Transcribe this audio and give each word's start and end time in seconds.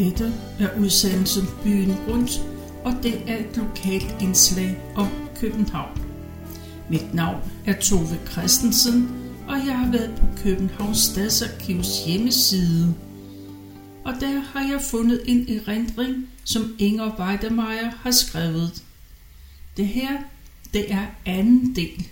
Dette 0.00 0.34
er 0.58 0.80
udsendelsen 0.80 1.46
Byen 1.64 1.94
Rundt, 2.08 2.30
og 2.84 2.92
det 3.02 3.22
er 3.26 3.36
et 3.36 3.56
lokalt 3.56 4.16
indslag 4.20 4.76
om 4.96 5.08
København. 5.36 6.00
Mit 6.90 7.14
navn 7.14 7.40
er 7.66 7.80
Tove 7.80 8.18
Christensen, 8.30 9.08
og 9.48 9.56
jeg 9.66 9.78
har 9.78 9.92
været 9.92 10.14
på 10.20 10.26
Københavns 10.42 10.98
Stadsarkivs 10.98 12.04
hjemmeside. 12.06 12.94
Og 14.04 14.14
der 14.20 14.40
har 14.40 14.60
jeg 14.70 14.80
fundet 14.90 15.22
en 15.26 15.48
erindring, 15.48 16.28
som 16.44 16.74
Inger 16.78 17.20
Weidemeyer 17.20 17.90
har 17.96 18.10
skrevet. 18.10 18.82
Det 19.76 19.86
her, 19.86 20.18
det 20.74 20.92
er 20.92 21.06
anden 21.26 21.76
del. 21.76 22.06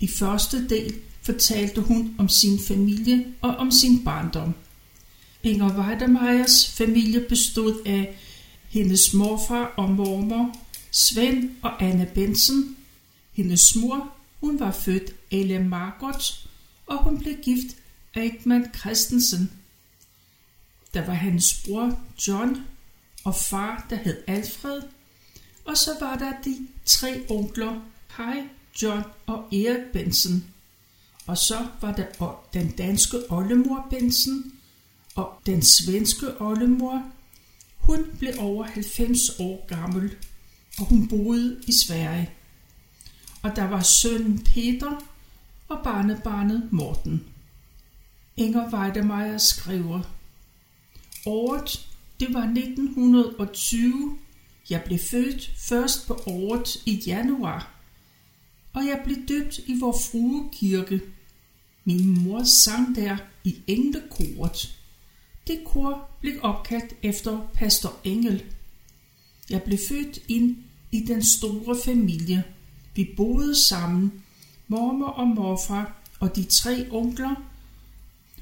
I 0.00 0.08
første 0.08 0.68
del 0.68 0.94
fortalte 1.22 1.80
hun 1.80 2.14
om 2.18 2.28
sin 2.28 2.58
familie 2.68 3.24
og 3.40 3.56
om 3.56 3.70
sin 3.70 4.04
barndom. 4.04 4.54
Inger 5.44 5.78
Weidemeyers 5.78 6.72
familie 6.72 7.20
bestod 7.28 7.82
af 7.86 8.18
hendes 8.68 9.14
morfar 9.14 9.64
og 9.76 9.90
mormor, 9.90 10.56
Svend 10.90 11.50
og 11.62 11.82
Anne 11.82 12.10
Bensen. 12.14 12.76
Hendes 13.32 13.76
mor, 13.76 14.12
hun 14.40 14.60
var 14.60 14.72
født 14.72 15.14
Elle 15.30 15.58
Margot, 15.58 16.48
og 16.86 17.04
hun 17.04 17.18
blev 17.18 17.34
gift 17.36 17.76
Eigman 18.16 18.74
Christensen. 18.74 19.52
Der 20.94 21.06
var 21.06 21.14
hans 21.14 21.62
bror 21.64 21.98
John 22.28 22.56
og 23.24 23.34
far, 23.34 23.86
der 23.90 23.96
hed 23.96 24.16
Alfred. 24.26 24.82
Og 25.64 25.76
så 25.76 25.90
var 26.00 26.16
der 26.16 26.32
de 26.44 26.58
tre 26.86 27.24
onkler, 27.30 27.80
Kai, 28.16 28.42
John 28.82 29.02
og 29.26 29.54
Erik 29.54 29.92
Bensen. 29.92 30.44
Og 31.26 31.38
så 31.38 31.66
var 31.80 31.92
der 31.92 32.46
den 32.52 32.70
danske 32.70 33.16
oldemor 33.30 33.86
Bensen, 33.90 34.52
og 35.14 35.40
den 35.46 35.62
svenske 35.62 36.40
oldemor, 36.40 37.02
hun 37.76 38.06
blev 38.18 38.32
over 38.38 38.64
90 38.64 39.20
år 39.38 39.66
gammel, 39.66 40.14
og 40.78 40.84
hun 40.84 41.08
boede 41.08 41.60
i 41.66 41.72
Sverige. 41.72 42.30
Og 43.42 43.56
der 43.56 43.64
var 43.64 43.82
sønnen 43.82 44.44
Peter 44.44 45.04
og 45.68 45.78
barnebarnet 45.84 46.68
Morten. 46.72 47.24
Inger 48.36 48.72
Weidemeyer 48.74 49.38
skriver, 49.38 50.00
Året, 51.26 51.88
det 52.20 52.34
var 52.34 52.42
1920. 52.42 54.18
Jeg 54.70 54.82
blev 54.86 54.98
født 54.98 55.52
først 55.58 56.06
på 56.06 56.22
året 56.26 56.82
i 56.86 57.02
januar, 57.06 57.70
og 58.72 58.86
jeg 58.86 59.00
blev 59.04 59.16
døbt 59.28 59.58
i 59.66 59.80
vor 59.80 59.92
frue 59.92 60.50
kirke. 60.52 61.00
Min 61.84 62.22
mor 62.22 62.44
sang 62.44 62.96
der 62.96 63.16
i 63.44 63.56
englekoret. 63.66 64.81
Det 65.46 65.60
kor 65.64 66.10
blev 66.20 66.34
opkaldt 66.42 66.94
efter 67.02 67.50
pastor 67.54 67.96
Engel. 68.04 68.44
Jeg 69.50 69.62
blev 69.62 69.78
født 69.88 70.18
ind 70.28 70.56
i 70.92 71.00
den 71.00 71.24
store 71.24 71.76
familie. 71.84 72.44
Vi 72.94 73.08
boede 73.16 73.54
sammen, 73.54 74.12
mormor 74.68 75.08
og 75.08 75.28
morfar 75.28 76.02
og 76.20 76.36
de 76.36 76.44
tre 76.44 76.86
onkler, 76.90 77.34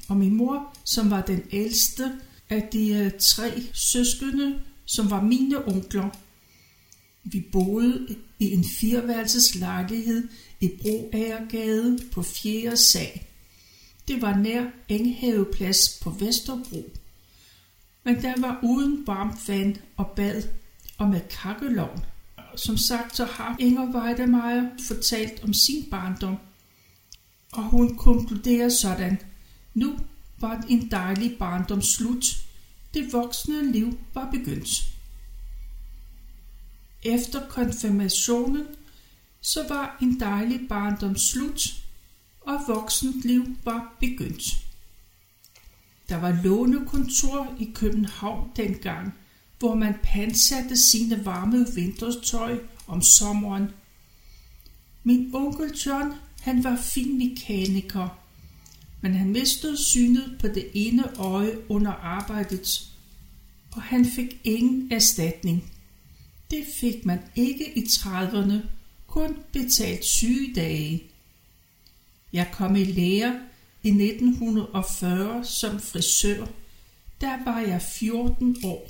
og 0.09 0.17
min 0.17 0.35
mor, 0.35 0.73
som 0.83 1.09
var 1.09 1.21
den 1.21 1.43
ældste 1.51 2.11
af 2.49 2.69
de 2.73 2.89
øh, 2.89 3.11
tre 3.19 3.63
søskende, 3.73 4.59
som 4.85 5.09
var 5.09 5.21
mine 5.21 5.67
onkler. 5.67 6.09
Vi 7.23 7.45
boede 7.51 8.15
i 8.39 8.51
en 8.51 8.65
fireværelses 8.65 9.55
lejlighed 9.55 10.27
i 10.59 10.71
Broagergade 10.81 11.99
på 12.11 12.21
4. 12.21 12.77
sag. 12.77 13.30
Det 14.11 14.21
var 14.21 14.35
nær 14.35 14.65
Enghaveplads 14.87 15.99
på 16.01 16.09
Vesterbro. 16.09 16.91
Men 18.03 18.21
der 18.21 18.41
var 18.41 18.59
uden 18.63 19.07
varmt 19.07 19.47
vand 19.47 19.75
og 19.97 20.07
bad 20.15 20.43
og 20.97 21.09
med 21.09 21.21
kakkelovn. 21.29 22.05
Som 22.55 22.77
sagt, 22.77 23.15
så 23.15 23.25
har 23.25 23.55
Inger 23.59 23.95
Weidemeyer 23.95 24.69
fortalt 24.87 25.43
om 25.43 25.53
sin 25.53 25.85
barndom, 25.91 26.37
og 27.51 27.63
hun 27.63 27.97
konkluderer 27.97 28.69
sådan, 28.69 29.19
nu 29.73 29.99
var 30.39 30.65
en 30.69 30.91
dejlig 30.91 31.37
barndom 31.37 31.81
slut. 31.81 32.25
Det 32.93 33.13
voksne 33.13 33.71
liv 33.71 33.99
var 34.13 34.31
begyndt. 34.31 34.83
Efter 37.03 37.47
konfirmationen, 37.49 38.65
så 39.41 39.67
var 39.69 39.97
en 40.01 40.19
dejlig 40.19 40.59
barndom 40.69 41.17
slut, 41.17 41.61
og 42.41 42.59
voksent 42.67 43.25
liv 43.25 43.45
var 43.63 43.95
begyndt. 43.99 44.43
Der 46.09 46.15
var 46.15 46.39
lånekontor 46.43 47.55
i 47.59 47.71
København 47.75 48.51
dengang, 48.55 49.13
hvor 49.59 49.75
man 49.75 49.95
pansatte 50.03 50.77
sine 50.77 51.25
varme 51.25 51.67
vintertøj 51.75 52.59
om 52.87 53.01
sommeren. 53.01 53.69
Min 55.03 55.35
onkel 55.35 55.71
John, 55.85 56.13
han 56.41 56.63
var 56.63 56.75
fin 56.75 57.17
mekaniker, 57.17 58.17
men 59.01 59.13
han 59.13 59.29
mistede 59.29 59.77
synet 59.77 60.37
på 60.39 60.47
det 60.47 60.67
ene 60.73 61.19
øje 61.19 61.69
under 61.69 61.91
arbejdet, 61.91 62.91
og 63.71 63.81
han 63.81 64.05
fik 64.05 64.39
ingen 64.43 64.91
erstatning. 64.91 65.71
Det 66.51 66.65
fik 66.79 67.05
man 67.05 67.19
ikke 67.35 67.77
i 67.77 67.81
30'erne, 67.81 68.55
kun 69.07 69.37
betalt 69.51 70.05
sygedage. 70.05 71.10
Jeg 72.33 72.49
kom 72.53 72.75
i 72.75 72.83
lære 72.83 73.39
i 73.83 73.89
1940 73.89 75.45
som 75.45 75.79
frisør. 75.79 76.45
Der 77.21 77.43
var 77.43 77.59
jeg 77.59 77.81
14 77.81 78.57
år. 78.63 78.89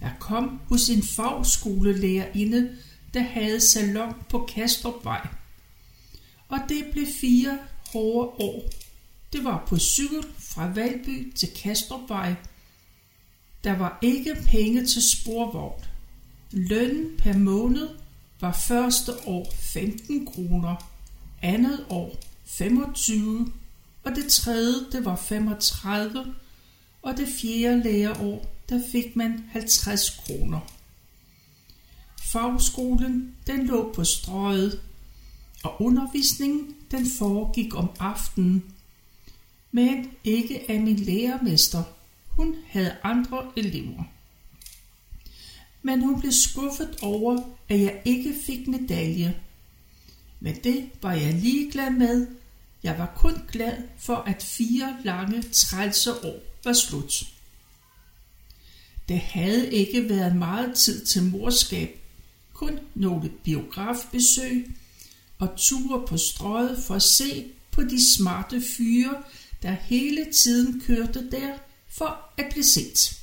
Jeg 0.00 0.12
kom 0.20 0.60
hos 0.68 0.88
en 0.88 1.02
fagskolelærerinde, 1.02 2.76
der 3.14 3.22
havde 3.22 3.60
salon 3.60 4.14
på 4.28 4.48
Kastrupvej. 4.54 5.28
Og 6.48 6.58
det 6.68 6.84
blev 6.92 7.06
fire 7.20 7.58
hårde 7.92 8.28
år. 8.28 8.70
Det 9.32 9.44
var 9.44 9.64
på 9.68 9.78
cykel 9.78 10.24
fra 10.38 10.66
Valby 10.66 11.32
til 11.34 11.48
Kastrupvej. 11.62 12.34
Der 13.64 13.76
var 13.76 13.98
ikke 14.02 14.36
penge 14.46 14.86
til 14.86 15.02
sporvogn. 15.02 15.84
Lønnen 16.50 17.16
per 17.18 17.38
måned 17.38 17.88
var 18.40 18.52
første 18.52 19.12
år 19.26 19.54
15 19.58 20.26
kroner, 20.26 20.90
andet 21.42 21.86
år 21.88 22.16
25, 22.52 23.52
og 24.04 24.12
det 24.16 24.26
tredje, 24.26 24.74
det 24.92 25.04
var 25.04 25.16
35, 25.16 26.34
og 27.02 27.16
det 27.16 27.28
fjerde 27.28 27.82
læreår, 27.82 28.46
der 28.68 28.82
fik 28.92 29.16
man 29.16 29.44
50 29.50 30.10
kroner. 30.10 30.60
Fagskolen, 32.22 33.36
den 33.46 33.66
lå 33.66 33.92
på 33.92 34.04
strøget, 34.04 34.80
og 35.64 35.82
undervisningen, 35.82 36.74
den 36.90 37.06
foregik 37.18 37.74
om 37.74 37.90
aftenen. 37.98 38.64
Men 39.70 40.10
ikke 40.24 40.70
af 40.70 40.80
min 40.80 40.96
lærermester. 40.96 41.82
Hun 42.28 42.56
havde 42.68 42.96
andre 43.02 43.50
elever. 43.56 44.04
Men 45.82 46.00
hun 46.00 46.20
blev 46.20 46.32
skuffet 46.32 46.98
over, 47.02 47.42
at 47.68 47.80
jeg 47.80 48.02
ikke 48.04 48.34
fik 48.46 48.68
medalje. 48.68 49.40
Men 50.40 50.56
det 50.64 50.90
var 51.02 51.12
jeg 51.12 51.34
ligeglad 51.34 51.90
med, 51.90 52.26
jeg 52.82 52.98
var 52.98 53.12
kun 53.16 53.42
glad 53.52 53.76
for, 53.98 54.16
at 54.16 54.42
fire 54.42 54.96
lange 55.04 55.42
trælse 55.42 56.12
år 56.24 56.38
var 56.64 56.72
slut. 56.72 57.24
Det 59.08 59.18
havde 59.18 59.72
ikke 59.72 60.08
været 60.08 60.36
meget 60.36 60.76
tid 60.76 61.06
til 61.06 61.22
morskab, 61.22 62.00
kun 62.52 62.78
nogle 62.94 63.28
biografbesøg 63.44 64.76
og 65.38 65.48
ture 65.56 66.06
på 66.06 66.16
strøget 66.16 66.82
for 66.86 66.94
at 66.94 67.02
se 67.02 67.50
på 67.70 67.82
de 67.82 68.14
smarte 68.14 68.62
fyre, 68.76 69.22
der 69.62 69.70
hele 69.70 70.32
tiden 70.32 70.80
kørte 70.80 71.30
der 71.30 71.58
for 71.88 72.30
at 72.36 72.44
blive 72.50 72.64
set. 72.64 73.20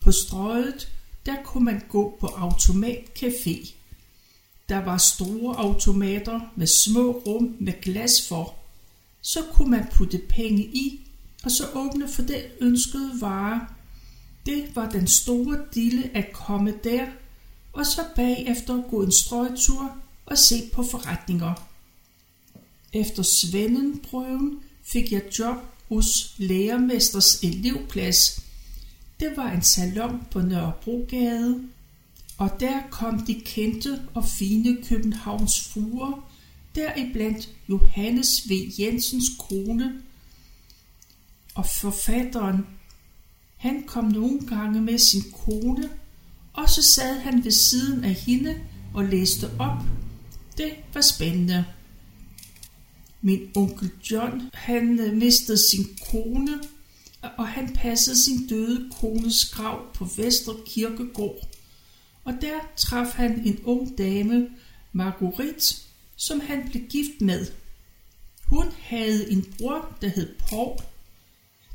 På 0.00 0.12
strøget, 0.12 0.92
der 1.26 1.36
kunne 1.44 1.64
man 1.64 1.82
gå 1.88 2.16
på 2.20 2.26
automatcafé 2.26 3.72
der 4.72 4.84
var 4.84 4.98
store 4.98 5.56
automater 5.56 6.40
med 6.56 6.66
små 6.66 7.10
rum 7.26 7.56
med 7.60 7.72
glas 7.82 8.28
for. 8.28 8.54
Så 9.22 9.42
kunne 9.52 9.70
man 9.70 9.86
putte 9.92 10.18
penge 10.28 10.62
i, 10.62 11.00
og 11.44 11.50
så 11.50 11.64
åbne 11.74 12.08
for 12.08 12.22
det 12.22 12.46
ønskede 12.60 13.20
vare. 13.20 13.66
Det 14.46 14.76
var 14.76 14.90
den 14.90 15.06
store 15.06 15.58
dille 15.74 16.10
at 16.16 16.32
komme 16.32 16.74
der, 16.84 17.06
og 17.72 17.86
så 17.86 18.04
bagefter 18.16 18.82
gå 18.90 19.02
en 19.02 19.12
strøgtur 19.12 19.90
og 20.26 20.38
se 20.38 20.54
på 20.72 20.82
forretninger. 20.82 21.54
Efter 22.92 23.22
svendenprøven 23.22 24.60
fik 24.82 25.12
jeg 25.12 25.22
job 25.38 25.56
hos 25.88 26.34
lærermesters 26.38 27.42
elevplads. 27.42 28.40
Det 29.20 29.32
var 29.36 29.50
en 29.50 29.62
salon 29.62 30.22
på 30.30 30.40
Nørrebrogade, 30.40 31.68
og 32.38 32.60
der 32.60 32.80
kom 32.90 33.26
de 33.26 33.40
kendte 33.40 34.02
og 34.14 34.24
fine 34.24 34.76
Københavns 34.84 35.60
fruer, 35.60 36.31
deriblandt 36.74 37.48
Johannes 37.68 38.48
V. 38.48 38.52
Jensens 38.78 39.24
kone 39.38 40.02
og 41.54 41.66
forfatteren 41.66 42.66
Han 43.56 43.82
kom 43.86 44.04
nogle 44.04 44.40
gange 44.46 44.80
med 44.80 44.98
sin 44.98 45.22
kone, 45.32 45.90
og 46.52 46.70
så 46.70 46.82
sad 46.82 47.18
han 47.18 47.44
ved 47.44 47.50
siden 47.50 48.04
af 48.04 48.14
hende 48.14 48.60
og 48.94 49.04
læste 49.04 49.50
op. 49.58 49.78
Det 50.56 50.72
var 50.94 51.00
spændende. 51.00 51.64
Min 53.20 53.50
onkel 53.56 53.90
John, 54.10 54.50
han 54.54 54.98
øh, 54.98 55.16
mistede 55.16 55.58
sin 55.58 55.86
kone, 56.10 56.60
og 57.36 57.48
han 57.48 57.72
passede 57.74 58.22
sin 58.22 58.46
døde 58.46 58.90
kones 59.00 59.44
grav 59.44 59.94
på 59.94 60.04
Vestre 60.04 60.54
Kirkegård. 60.66 61.48
Og 62.24 62.34
der 62.40 62.58
traf 62.76 63.06
han 63.06 63.46
en 63.46 63.58
ung 63.64 63.98
dame, 63.98 64.48
Marguerite, 64.92 65.74
som 66.26 66.40
han 66.40 66.68
blev 66.70 66.82
gift 66.82 67.20
med. 67.20 67.46
Hun 68.46 68.66
havde 68.80 69.32
en 69.32 69.54
bror, 69.58 69.96
der 70.00 70.08
hed 70.08 70.34
Paul. 70.38 70.76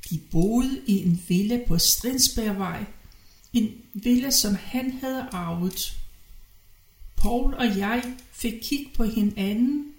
De 0.09 0.19
boede 0.31 0.81
i 0.85 1.03
en 1.03 1.23
villa 1.27 1.59
på 1.67 1.77
Strindsbergvej, 1.77 2.85
En 3.53 3.71
villa, 3.93 4.29
som 4.29 4.55
han 4.55 4.91
havde 4.91 5.27
arvet. 5.31 5.97
Paul 7.17 7.53
og 7.53 7.77
jeg 7.77 8.03
fik 8.31 8.53
kig 8.61 8.87
på 8.95 9.03
hinanden 9.03 9.93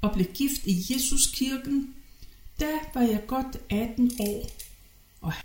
og 0.00 0.12
blev 0.14 0.26
gift 0.26 0.66
i 0.66 0.92
Jesuskirken. 0.92 1.94
Da 2.60 2.70
var 2.94 3.00
jeg 3.00 3.22
godt 3.26 3.56
18 3.70 4.12
år, 4.20 4.50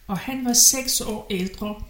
og 0.07 0.17
han 0.17 0.45
var 0.45 0.53
6 0.53 1.01
år 1.01 1.27
ældre, 1.29 1.83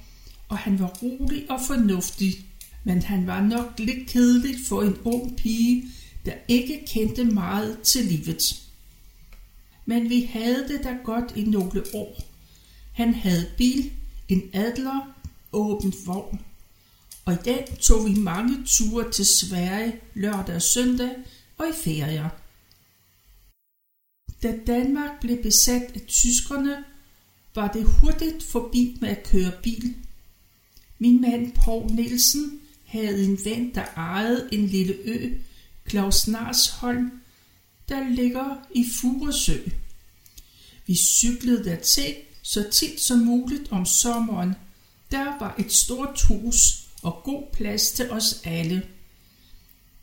og 0.49 0.57
han 0.57 0.79
var 0.79 0.87
rolig 0.87 1.51
og 1.51 1.59
fornuftig. 1.67 2.45
Men 2.83 3.01
han 3.01 3.27
var 3.27 3.41
nok 3.41 3.79
lidt 3.79 4.09
kedelig 4.09 4.55
for 4.67 4.81
en 4.81 4.97
ung 5.03 5.37
pige, 5.37 5.85
der 6.25 6.33
ikke 6.47 6.85
kendte 6.87 7.23
meget 7.23 7.81
til 7.81 8.05
livet. 8.05 8.61
Men 9.85 10.09
vi 10.09 10.21
havde 10.21 10.67
det 10.67 10.83
da 10.83 10.97
godt 11.03 11.33
i 11.35 11.43
nogle 11.43 11.83
år. 11.93 12.23
Han 12.91 13.13
havde 13.13 13.51
bil, 13.57 13.91
en 14.27 14.49
adler, 14.53 15.15
åbent 15.51 15.95
vogn. 16.05 16.41
Og 17.25 17.33
i 17.33 17.37
dag 17.45 17.77
tog 17.81 18.05
vi 18.05 18.13
mange 18.13 18.63
ture 18.65 19.11
til 19.11 19.25
Sverige 19.25 19.95
lørdag 20.13 20.55
og 20.55 20.61
søndag 20.61 21.09
og 21.57 21.67
i 21.69 21.73
ferier. 21.83 22.29
Da 24.43 24.57
Danmark 24.67 25.19
blev 25.21 25.43
besat 25.43 25.91
af 25.95 26.01
tyskerne, 26.07 26.83
var 27.55 27.71
det 27.71 27.85
hurtigt 27.85 28.43
forbi 28.43 28.97
med 29.01 29.09
at 29.09 29.23
køre 29.23 29.51
bil. 29.63 29.95
Min 30.99 31.21
mand 31.21 31.51
Paul 31.51 31.91
Nielsen 31.91 32.59
havde 32.85 33.25
en 33.25 33.39
ven, 33.45 33.75
der 33.75 33.85
ejede 33.95 34.49
en 34.51 34.65
lille 34.65 34.93
ø, 34.93 35.33
Claus 35.89 36.27
Narsholm, 36.27 37.11
der 37.89 38.09
ligger 38.09 38.55
i 38.75 38.85
Furesø. 38.93 39.57
Vi 40.87 40.95
cyklede 40.95 41.63
dertil 41.63 42.15
så 42.41 42.69
tit 42.71 43.01
som 43.01 43.19
muligt 43.19 43.71
om 43.71 43.85
sommeren. 43.85 44.53
Der 45.11 45.39
var 45.39 45.55
et 45.59 45.73
stort 45.73 46.21
hus 46.21 46.87
og 47.01 47.21
god 47.23 47.43
plads 47.53 47.91
til 47.91 48.11
os 48.11 48.41
alle. 48.43 48.83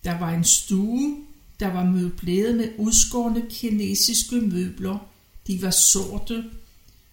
Der 0.04 0.18
var 0.18 0.30
en 0.30 0.44
stue, 0.44 1.24
der 1.60 1.68
var 1.68 1.84
møbleret 1.84 2.56
med 2.56 2.72
udskårne 2.78 3.42
kinesiske 3.50 4.40
møbler. 4.40 4.98
De 5.46 5.62
var 5.62 5.70
sorte 5.70 6.44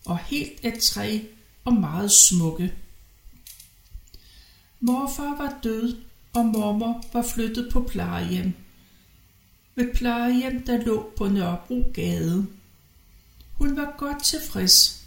og 0.06 0.20
helt 0.20 0.66
af 0.66 0.78
træ 0.82 1.20
og 1.64 1.74
meget 1.74 2.12
smukke. 2.12 2.74
Morfar 4.80 5.38
var 5.38 5.60
død, 5.64 5.98
og 6.34 6.46
mormor 6.46 7.06
var 7.14 7.22
flyttet 7.22 7.70
på 7.72 7.82
plejehjem. 7.82 8.54
Ved 9.76 9.94
plejehjem, 9.94 10.64
der 10.66 10.78
lå 10.78 11.12
på 11.18 11.28
Nørrebro 11.28 11.92
Gade. 11.94 12.48
Hun 13.54 13.78
var 13.78 13.96
godt 13.98 14.24
tilfreds. 14.24 15.06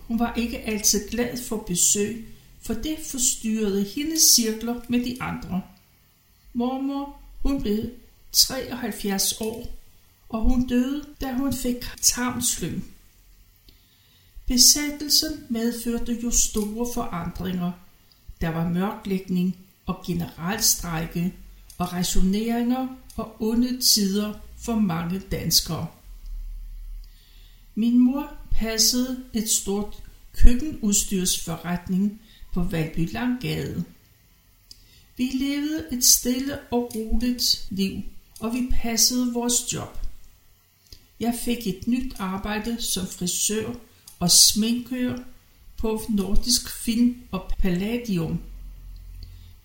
Hun 0.00 0.18
var 0.18 0.34
ikke 0.34 0.58
altid 0.58 1.08
glad 1.10 1.36
for 1.48 1.56
besøg, 1.56 2.28
for 2.60 2.74
det 2.74 2.98
forstyrrede 3.10 3.84
hendes 3.84 4.22
cirkler 4.22 4.80
med 4.88 5.04
de 5.04 5.22
andre. 5.22 5.62
Mormor, 6.52 7.20
hun 7.42 7.62
blev 7.62 7.90
73 8.32 9.40
år, 9.40 9.66
og 10.28 10.40
hun 10.40 10.66
døde, 10.66 11.04
da 11.20 11.32
hun 11.32 11.52
fik 11.52 11.84
tarmslyng. 12.02 12.84
Besættelsen 14.46 15.46
medførte 15.48 16.18
jo 16.22 16.30
store 16.30 16.86
forandringer. 16.94 17.72
Der 18.40 18.48
var 18.48 18.68
mørklægning 18.68 19.56
og 19.86 20.04
generalstrække 20.06 21.34
og 21.78 21.92
rationeringer 21.92 22.88
og 23.16 23.36
onde 23.42 23.80
tider 23.80 24.34
for 24.58 24.74
mange 24.74 25.18
danskere. 25.18 25.86
Min 27.74 27.98
mor 27.98 28.34
passede 28.50 29.24
et 29.34 29.50
stort 29.50 30.02
køkkenudstyrsforretning 30.36 32.20
på 32.52 32.62
Valby 32.62 33.12
Langgade. 33.12 33.84
Vi 35.16 35.24
levede 35.24 35.86
et 35.92 36.04
stille 36.04 36.58
og 36.70 36.94
roligt 36.94 37.66
liv, 37.70 38.02
og 38.40 38.54
vi 38.54 38.68
passede 38.70 39.32
vores 39.32 39.72
job. 39.72 39.98
Jeg 41.20 41.34
fik 41.44 41.66
et 41.66 41.86
nyt 41.86 42.14
arbejde 42.18 42.82
som 42.82 43.06
frisør 43.06 43.72
og 44.18 44.30
sminkør 44.30 45.18
på 45.76 46.02
Nordisk 46.08 46.70
Film 46.70 47.16
og 47.30 47.50
Palladium. 47.58 48.40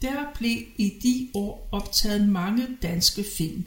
Der 0.04 0.34
blev 0.36 0.58
i 0.78 1.00
de 1.04 1.30
år 1.34 1.70
optaget 1.72 2.30
mange 2.30 2.68
danske 2.82 3.26
film. 3.38 3.66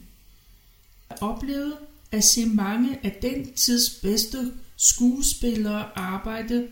Jeg 1.11 1.19
oplevede 1.21 1.77
at 2.13 2.25
se 2.25 2.47
mange 2.47 2.99
af 3.07 3.19
den 3.23 3.53
tids 3.53 3.91
bedste 4.03 4.53
skuespillere 4.77 5.99
arbejde, 5.99 6.69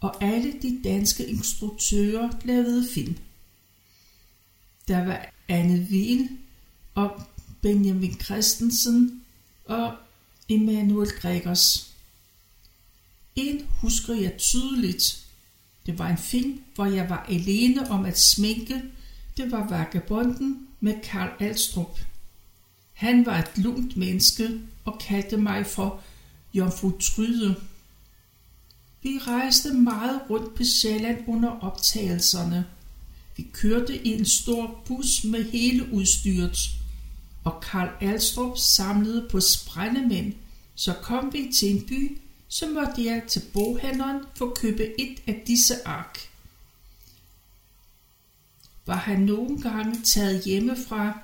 og 0.00 0.24
alle 0.24 0.52
de 0.62 0.80
danske 0.84 1.26
instruktører 1.26 2.30
lavede 2.44 2.88
film. 2.94 3.16
Der 4.88 5.04
var 5.04 5.32
Anne 5.48 5.86
Wiel 5.90 6.28
og 6.94 7.22
Benjamin 7.62 8.20
Christensen 8.20 9.24
og 9.64 9.94
Emanuel 10.48 11.10
Gregers. 11.10 11.94
En 13.36 13.66
husker 13.80 14.14
jeg 14.14 14.36
tydeligt. 14.38 15.26
Det 15.86 15.98
var 15.98 16.08
en 16.08 16.18
film, 16.18 16.62
hvor 16.74 16.86
jeg 16.86 17.10
var 17.10 17.26
alene 17.28 17.90
om 17.90 18.04
at 18.04 18.18
sminke. 18.18 18.82
Det 19.36 19.52
var 19.52 19.68
Vagabonden 19.68 20.68
med 20.80 20.94
Karl 21.02 21.30
Alstrup. 21.40 21.98
Han 22.92 23.26
var 23.26 23.38
et 23.38 23.58
lunt 23.58 23.96
menneske 23.96 24.60
og 24.84 24.98
kaldte 25.00 25.36
mig 25.36 25.66
for 25.66 26.00
Jomfru 26.54 26.90
Tryde. 26.98 27.56
Vi 29.02 29.18
rejste 29.18 29.72
meget 29.72 30.20
rundt 30.30 30.54
på 30.54 30.64
Sjælland 30.64 31.18
under 31.28 31.50
optagelserne. 31.50 32.66
Vi 33.36 33.46
kørte 33.52 34.06
i 34.06 34.12
en 34.12 34.24
stor 34.24 34.82
bus 34.86 35.24
med 35.24 35.44
hele 35.44 35.92
udstyret, 35.92 36.58
og 37.44 37.60
Karl 37.60 37.88
Alstrup 38.00 38.58
samlede 38.58 39.28
på 39.30 39.40
sprændemænd. 39.40 40.32
Så 40.74 40.92
kom 41.02 41.32
vi 41.32 41.52
til 41.54 41.76
en 41.76 41.86
by, 41.86 42.18
så 42.48 42.66
måtte 42.68 43.04
jeg 43.04 43.22
til 43.28 43.42
boghandleren 43.52 44.20
for 44.34 44.46
at 44.46 44.58
købe 44.58 45.00
et 45.00 45.22
af 45.26 45.42
disse 45.46 45.86
ark. 45.86 46.33
Var 48.86 48.96
han 48.96 49.20
nogle 49.20 49.62
gange 49.62 50.02
taget 50.02 50.44
hjemmefra 50.44 51.18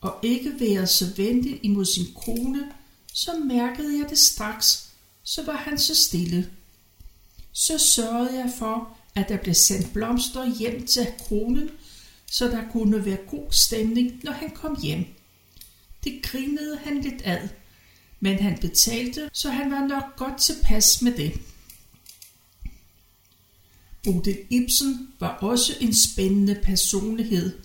og 0.00 0.18
ikke 0.22 0.60
været 0.60 0.88
så 0.88 1.06
venlig 1.16 1.60
imod 1.62 1.84
sin 1.84 2.06
kone, 2.24 2.72
så 3.12 3.30
mærkede 3.44 3.98
jeg 3.98 4.10
det 4.10 4.18
straks, 4.18 4.88
så 5.22 5.44
var 5.44 5.56
han 5.56 5.78
så 5.78 5.94
stille. 5.94 6.50
Så 7.52 7.78
sørgede 7.78 8.38
jeg 8.38 8.52
for, 8.58 8.96
at 9.14 9.28
der 9.28 9.36
blev 9.36 9.54
sendt 9.54 9.92
blomster 9.92 10.54
hjem 10.58 10.86
til 10.86 11.06
kronen, 11.18 11.70
så 12.30 12.48
der 12.48 12.62
kunne 12.72 13.04
være 13.04 13.18
god 13.30 13.46
stemning, 13.50 14.20
når 14.24 14.32
han 14.32 14.50
kom 14.50 14.78
hjem. 14.82 15.04
Det 16.04 16.22
grinede 16.22 16.78
han 16.84 17.00
lidt 17.00 17.22
ad, 17.24 17.48
men 18.20 18.38
han 18.38 18.58
betalte, 18.60 19.30
så 19.32 19.50
han 19.50 19.70
var 19.70 19.86
nok 19.86 20.16
godt 20.16 20.40
tilpas 20.40 21.02
med 21.02 21.12
det. 21.12 21.40
Bodil 24.04 24.38
Ibsen 24.50 25.08
var 25.20 25.28
også 25.28 25.72
en 25.80 25.94
spændende 25.94 26.60
personlighed. 26.62 27.58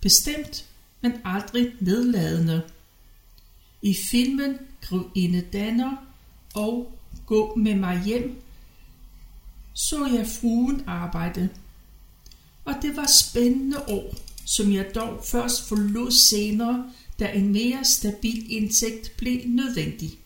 Bestemt, 0.00 0.64
men 1.00 1.12
aldrig 1.24 1.72
nedladende. 1.80 2.62
I 3.82 3.96
filmen 4.10 4.58
Grevinde 4.80 5.40
Danner 5.40 5.96
og 6.54 6.96
Gå 7.26 7.54
med 7.56 7.74
mig 7.74 8.02
hjem 8.04 8.42
så 9.74 10.06
jeg 10.06 10.26
fruen 10.26 10.84
arbejde. 10.86 11.48
Og 12.64 12.74
det 12.82 12.96
var 12.96 13.06
spændende 13.06 13.88
år, 13.88 14.14
som 14.46 14.72
jeg 14.72 14.94
dog 14.94 15.24
først 15.24 15.68
forlod 15.68 16.10
senere, 16.10 16.92
da 17.18 17.32
en 17.32 17.52
mere 17.52 17.84
stabil 17.84 18.52
indtægt 18.52 19.16
blev 19.16 19.40
nødvendig. 19.46 20.18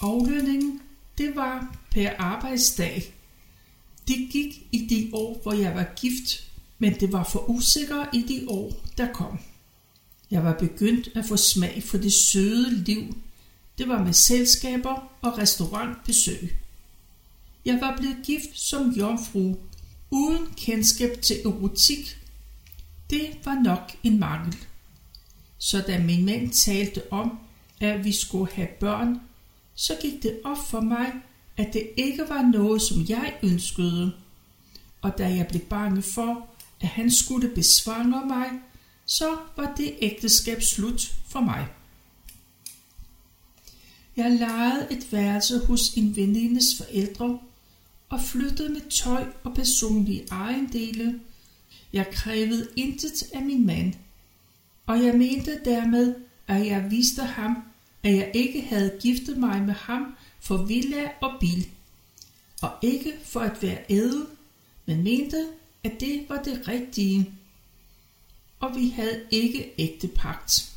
Aflønningen, 0.00 0.80
det 1.18 1.36
var 1.36 1.76
per 1.90 2.10
arbejdsdag. 2.18 3.14
Det 4.10 4.28
gik 4.30 4.66
i 4.72 4.86
de 4.86 5.10
år, 5.12 5.40
hvor 5.42 5.52
jeg 5.52 5.74
var 5.74 5.94
gift, 5.96 6.50
men 6.78 7.00
det 7.00 7.12
var 7.12 7.24
for 7.24 7.50
usikker 7.50 8.06
i 8.14 8.22
de 8.22 8.48
år, 8.48 8.72
der 8.98 9.12
kom. 9.12 9.38
Jeg 10.30 10.44
var 10.44 10.52
begyndt 10.58 11.08
at 11.14 11.24
få 11.28 11.36
smag 11.36 11.82
for 11.82 11.98
det 11.98 12.12
søde 12.12 12.74
liv. 12.74 13.16
Det 13.78 13.88
var 13.88 14.04
med 14.04 14.12
selskaber 14.12 15.12
og 15.22 15.38
restaurantbesøg. 15.38 16.56
Jeg 17.64 17.80
var 17.80 17.96
blevet 17.96 18.16
gift 18.24 18.58
som 18.58 18.90
jomfru, 18.90 19.56
uden 20.10 20.46
kendskab 20.56 21.22
til 21.22 21.36
erotik. 21.44 22.18
Det 23.10 23.38
var 23.44 23.54
nok 23.54 23.96
en 24.02 24.20
mangel. 24.20 24.56
Så 25.58 25.84
da 25.86 25.98
min 25.98 26.24
mand 26.24 26.50
talte 26.50 27.12
om, 27.12 27.38
at 27.80 28.04
vi 28.04 28.12
skulle 28.12 28.52
have 28.52 28.68
børn, 28.80 29.20
så 29.74 29.96
gik 30.02 30.22
det 30.22 30.40
op 30.44 30.68
for 30.70 30.80
mig, 30.80 31.12
at 31.60 31.72
det 31.72 31.90
ikke 31.96 32.24
var 32.28 32.42
noget, 32.42 32.82
som 32.82 33.06
jeg 33.08 33.34
ønskede. 33.42 34.12
Og 35.00 35.18
da 35.18 35.34
jeg 35.34 35.46
blev 35.48 35.60
bange 35.60 36.02
for, 36.02 36.46
at 36.80 36.88
han 36.88 37.10
skulle 37.10 37.48
besvange 37.48 38.26
mig, 38.26 38.50
så 39.06 39.36
var 39.56 39.74
det 39.76 39.94
ægteskab 40.00 40.62
slut 40.62 41.14
for 41.28 41.40
mig. 41.40 41.66
Jeg 44.16 44.30
lejede 44.30 44.86
et 44.90 45.12
værelse 45.12 45.66
hos 45.66 45.94
en 45.94 46.16
venindes 46.16 46.76
forældre 46.76 47.38
og 48.08 48.20
flyttede 48.20 48.68
med 48.68 48.90
tøj 48.90 49.24
og 49.44 49.54
personlige 49.54 50.26
ejendele. 50.30 51.20
Jeg 51.92 52.06
krævede 52.12 52.68
intet 52.76 53.22
af 53.34 53.42
min 53.42 53.66
mand, 53.66 53.94
og 54.86 55.04
jeg 55.04 55.14
mente 55.14 55.60
dermed, 55.64 56.14
at 56.46 56.66
jeg 56.66 56.90
viste 56.90 57.22
ham, 57.22 57.56
at 58.02 58.14
jeg 58.14 58.30
ikke 58.34 58.62
havde 58.62 58.98
giftet 59.00 59.36
mig 59.36 59.62
med 59.62 59.74
ham 59.74 60.14
for 60.40 60.56
villa 60.56 61.10
og 61.20 61.32
bil, 61.40 61.68
og 62.62 62.72
ikke 62.82 63.12
for 63.24 63.40
at 63.40 63.62
være 63.62 63.84
ædel, 63.88 64.26
men 64.86 65.02
mente, 65.02 65.48
at 65.84 65.92
det 66.00 66.26
var 66.28 66.42
det 66.42 66.68
rigtige, 66.68 67.32
og 68.60 68.76
vi 68.76 68.88
havde 68.88 69.24
ikke 69.30 69.72
ægte 69.78 70.08
pagt. 70.08 70.72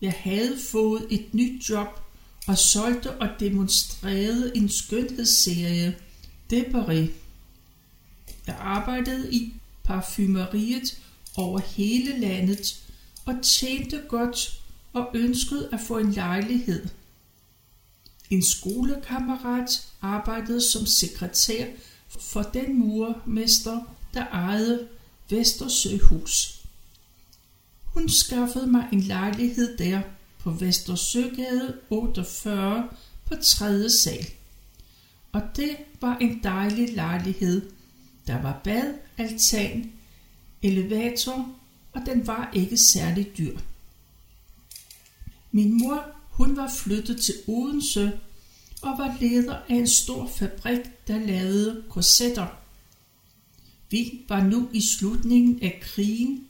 Jeg 0.00 0.12
havde 0.12 0.58
fået 0.58 1.06
et 1.10 1.34
nyt 1.34 1.70
job 1.70 2.00
og 2.46 2.58
solgte 2.58 3.20
og 3.20 3.28
demonstrerede 3.40 4.56
en 4.56 4.68
skønhedsserie, 4.68 5.96
Debaré. 6.52 7.10
Jeg 8.46 8.56
arbejdede 8.58 9.34
i 9.34 9.52
parfumeriet 9.84 11.02
over 11.36 11.60
hele 11.60 12.20
landet 12.20 12.84
og 13.24 13.34
tjente 13.42 14.02
godt 14.08 14.60
og 14.92 15.10
ønskede 15.14 15.68
at 15.72 15.80
få 15.80 15.98
en 15.98 16.12
lejlighed. 16.12 16.88
En 18.30 18.42
skolekammerat 18.42 19.86
arbejdede 20.00 20.60
som 20.60 20.86
sekretær 20.86 21.66
for 22.08 22.42
den 22.42 22.78
murmester, 22.78 23.80
der 24.14 24.26
ejede 24.26 24.88
Vestersøhus. 25.30 26.62
Hun 27.84 28.08
skaffede 28.08 28.66
mig 28.66 28.88
en 28.92 29.00
lejlighed 29.00 29.78
der 29.78 30.02
på 30.38 30.50
Vestersøgade 30.50 31.76
48 31.90 32.88
på 33.24 33.34
3. 33.42 33.90
sal. 33.90 34.26
Og 35.32 35.42
det 35.56 35.76
var 36.00 36.16
en 36.16 36.42
dejlig 36.42 36.94
lejlighed. 36.94 37.70
Der 38.26 38.42
var 38.42 38.60
bad, 38.64 38.94
altan, 39.18 39.92
elevator, 40.62 41.48
og 41.92 42.02
den 42.06 42.26
var 42.26 42.50
ikke 42.54 42.76
særlig 42.76 43.32
dyr. 43.38 43.58
Min 45.52 45.78
mor, 45.78 46.15
hun 46.36 46.56
var 46.56 46.70
flyttet 46.70 47.20
til 47.20 47.34
Odense 47.46 48.20
og 48.82 48.98
var 48.98 49.16
leder 49.20 49.54
af 49.54 49.74
en 49.74 49.86
stor 49.86 50.26
fabrik, 50.26 50.80
der 51.08 51.18
lavede 51.18 51.84
korsetter. 51.90 52.46
Vi 53.90 54.24
var 54.28 54.44
nu 54.44 54.68
i 54.72 54.80
slutningen 54.80 55.62
af 55.62 55.78
krigen, 55.82 56.46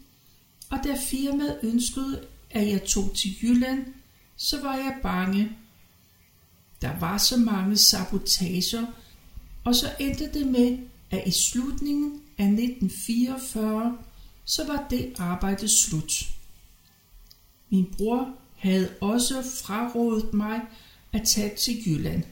og 0.71 0.79
da 0.85 0.97
firmaet 1.09 1.59
ønskede, 1.63 2.27
at 2.51 2.69
jeg 2.69 2.85
tog 2.85 3.15
til 3.15 3.31
Jylland, 3.43 3.85
så 4.37 4.63
var 4.63 4.75
jeg 4.75 4.99
bange. 5.03 5.53
Der 6.81 6.99
var 6.99 7.19
så 7.19 7.37
mange 7.37 7.77
sabotager, 7.77 8.87
og 9.65 9.75
så 9.75 9.87
endte 10.01 10.33
det 10.35 10.47
med, 10.47 10.79
at 11.11 11.23
i 11.27 11.31
slutningen 11.31 12.21
af 12.39 12.45
1944, 12.45 13.99
så 14.45 14.67
var 14.67 14.87
det 14.91 15.13
arbejde 15.19 15.69
slut. 15.69 16.29
Min 17.71 17.95
bror 17.97 18.35
havde 18.57 18.95
også 19.01 19.43
frarådet 19.65 20.35
mig 20.35 20.61
at 21.13 21.23
tage 21.25 21.57
til 21.57 21.83
Jylland. 21.87 22.23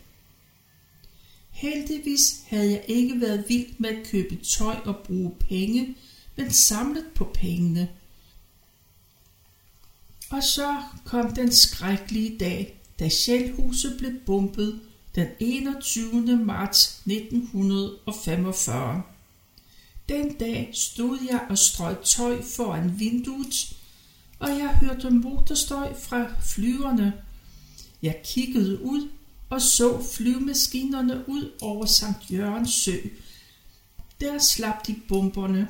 Heldigvis 1.50 2.42
havde 2.46 2.70
jeg 2.70 2.84
ikke 2.88 3.20
været 3.20 3.44
vild 3.48 3.74
med 3.78 3.90
at 3.90 4.06
købe 4.06 4.36
tøj 4.36 4.76
og 4.84 4.96
bruge 5.04 5.32
penge, 5.40 5.96
men 6.36 6.50
samlet 6.50 7.04
på 7.14 7.30
pengene. 7.34 7.88
Og 10.30 10.42
så 10.42 10.82
kom 11.04 11.34
den 11.34 11.52
skrækkelige 11.52 12.38
dag, 12.38 12.80
da 12.98 13.08
Sjælhuset 13.08 13.94
blev 13.98 14.12
bombet 14.26 14.80
den 15.14 15.28
21. 15.40 16.36
marts 16.36 17.02
1945. 17.06 19.02
Den 20.08 20.34
dag 20.34 20.70
stod 20.72 21.18
jeg 21.30 21.46
og 21.50 21.58
strøg 21.58 21.96
tøj 22.04 22.42
foran 22.42 22.98
vinduet, 22.98 23.76
og 24.44 24.50
jeg 24.50 24.68
hørte 24.68 25.10
motorstøj 25.10 25.94
fra 25.94 26.26
flyverne. 26.42 27.12
Jeg 28.02 28.20
kiggede 28.24 28.82
ud 28.82 29.08
og 29.50 29.62
så 29.62 30.02
flyvemaskinerne 30.12 31.24
ud 31.28 31.50
over 31.60 31.86
Sankt 31.86 32.30
Jørgens 32.30 32.70
sø. 32.70 32.96
Der 34.20 34.38
slap 34.38 34.86
de 34.86 34.96
bomberne. 35.08 35.68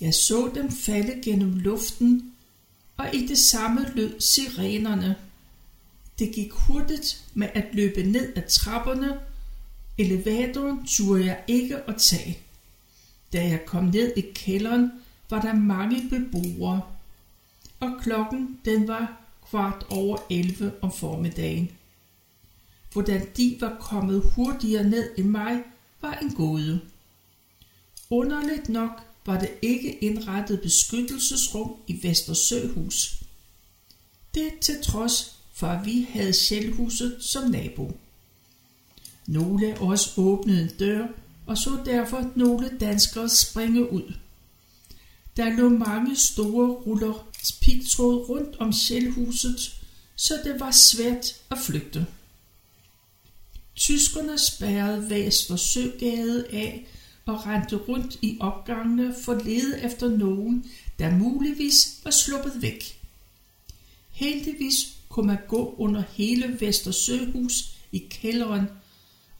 Jeg 0.00 0.14
så 0.14 0.50
dem 0.54 0.70
falde 0.70 1.20
gennem 1.22 1.58
luften, 1.58 2.32
og 2.96 3.14
i 3.14 3.26
det 3.26 3.38
samme 3.38 3.92
lød 3.94 4.20
sirenerne. 4.20 5.16
Det 6.18 6.32
gik 6.34 6.52
hurtigt 6.52 7.24
med 7.34 7.48
at 7.54 7.64
løbe 7.72 8.02
ned 8.02 8.36
ad 8.36 8.42
trapperne. 8.48 9.18
Elevatoren 9.98 10.86
turde 10.86 11.24
jeg 11.24 11.44
ikke 11.48 11.76
at 11.76 11.96
tage. 11.96 12.38
Da 13.32 13.48
jeg 13.48 13.64
kom 13.66 13.84
ned 13.84 14.12
i 14.16 14.20
kælderen, 14.34 14.90
var 15.30 15.40
der 15.40 15.54
mange 15.54 16.08
beboere, 16.10 16.82
og 17.80 17.90
klokken 18.02 18.60
den 18.64 18.88
var 18.88 19.20
kvart 19.50 19.86
over 19.90 20.18
11 20.30 20.72
om 20.82 20.92
formiddagen. 20.92 21.70
Hvordan 22.92 23.28
de 23.36 23.56
var 23.60 23.76
kommet 23.80 24.32
hurtigere 24.36 24.84
ned 24.84 25.10
end 25.18 25.28
mig, 25.28 25.62
var 26.00 26.12
en 26.14 26.34
gåde. 26.34 26.80
Underligt 28.10 28.68
nok 28.68 28.90
var 29.26 29.38
det 29.38 29.50
ikke 29.62 29.98
indrettet 29.98 30.60
beskyttelsesrum 30.60 31.76
i 31.86 31.98
Vestersøhus. 32.02 33.22
Det 34.34 34.52
til 34.60 34.82
trods 34.82 35.38
for 35.52 35.66
at 35.66 35.86
vi 35.86 36.08
havde 36.12 36.32
Sjælhuset 36.32 37.16
som 37.20 37.50
nabo. 37.50 37.92
Nogle 39.26 39.66
af 39.66 39.80
os 39.80 40.14
åbnede 40.18 40.62
en 40.62 40.70
dør 40.78 41.06
og 41.46 41.58
så 41.58 41.78
derfor 41.84 42.30
nogle 42.36 42.70
danskere 42.80 43.28
springe 43.28 43.92
ud. 43.92 44.14
Der 45.36 45.56
lå 45.56 45.68
mange 45.68 46.16
store 46.16 46.68
ruller 46.68 47.29
pigtråd 47.60 48.28
rundt 48.28 48.56
om 48.56 48.72
Sjælhuset, 48.72 49.80
så 50.16 50.34
det 50.44 50.60
var 50.60 50.70
svært 50.70 51.26
at 51.50 51.58
flygte. 51.58 52.06
Tyskerne 53.76 54.38
spærrede 54.38 55.10
Vester 55.10 55.56
Søgade 55.56 56.46
af 56.52 56.86
og 57.26 57.46
rendte 57.46 57.76
rundt 57.76 58.18
i 58.22 58.36
opgangene 58.40 59.14
for 59.24 59.32
at 59.32 59.44
lede 59.44 59.82
efter 59.82 60.08
nogen, 60.08 60.64
der 60.98 61.16
muligvis 61.16 62.00
var 62.04 62.10
sluppet 62.10 62.52
væk. 62.62 63.00
Heldigvis 64.10 64.76
kunne 65.08 65.26
man 65.26 65.38
gå 65.48 65.74
under 65.78 66.02
hele 66.12 66.56
Vestersøhus 66.60 67.74
i 67.92 67.98
kælderen, 68.10 68.66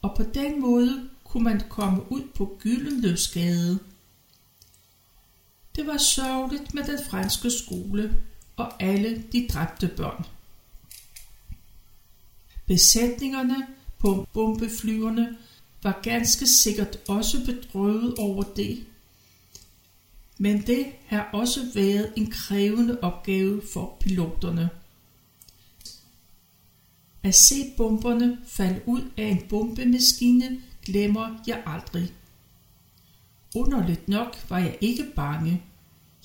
og 0.01 0.13
på 0.17 0.23
den 0.23 0.61
måde 0.61 1.09
kunne 1.23 1.43
man 1.43 1.61
komme 1.69 2.11
ud 2.11 2.21
på 2.35 2.57
Gyldenløvsgade. 2.59 3.79
Det 5.75 5.87
var 5.87 5.97
sørgeligt 5.97 6.73
med 6.73 6.83
den 6.83 6.99
franske 7.09 7.51
skole 7.51 8.23
og 8.55 8.83
alle 8.83 9.23
de 9.31 9.47
dræbte 9.47 9.87
børn. 9.87 10.25
Besætningerne 12.65 13.67
på 13.99 14.27
bombeflyverne 14.33 15.37
var 15.83 15.99
ganske 16.03 16.47
sikkert 16.47 16.97
også 17.07 17.45
bedrøvet 17.45 18.15
over 18.15 18.43
det. 18.43 18.85
Men 20.37 20.61
det 20.67 20.85
har 21.05 21.29
også 21.33 21.59
været 21.73 22.13
en 22.17 22.31
krævende 22.31 22.99
opgave 23.01 23.61
for 23.73 23.97
piloterne. 23.99 24.69
At 27.23 27.35
se 27.35 27.73
bomberne 27.77 28.37
falde 28.47 28.81
ud 28.85 29.01
af 29.17 29.25
en 29.25 29.41
bombemaskine 29.49 30.61
glemmer 30.85 31.43
jeg 31.47 31.63
aldrig. 31.65 32.13
Underligt 33.55 34.07
nok 34.07 34.37
var 34.49 34.59
jeg 34.59 34.77
ikke 34.81 35.05
bange. 35.15 35.63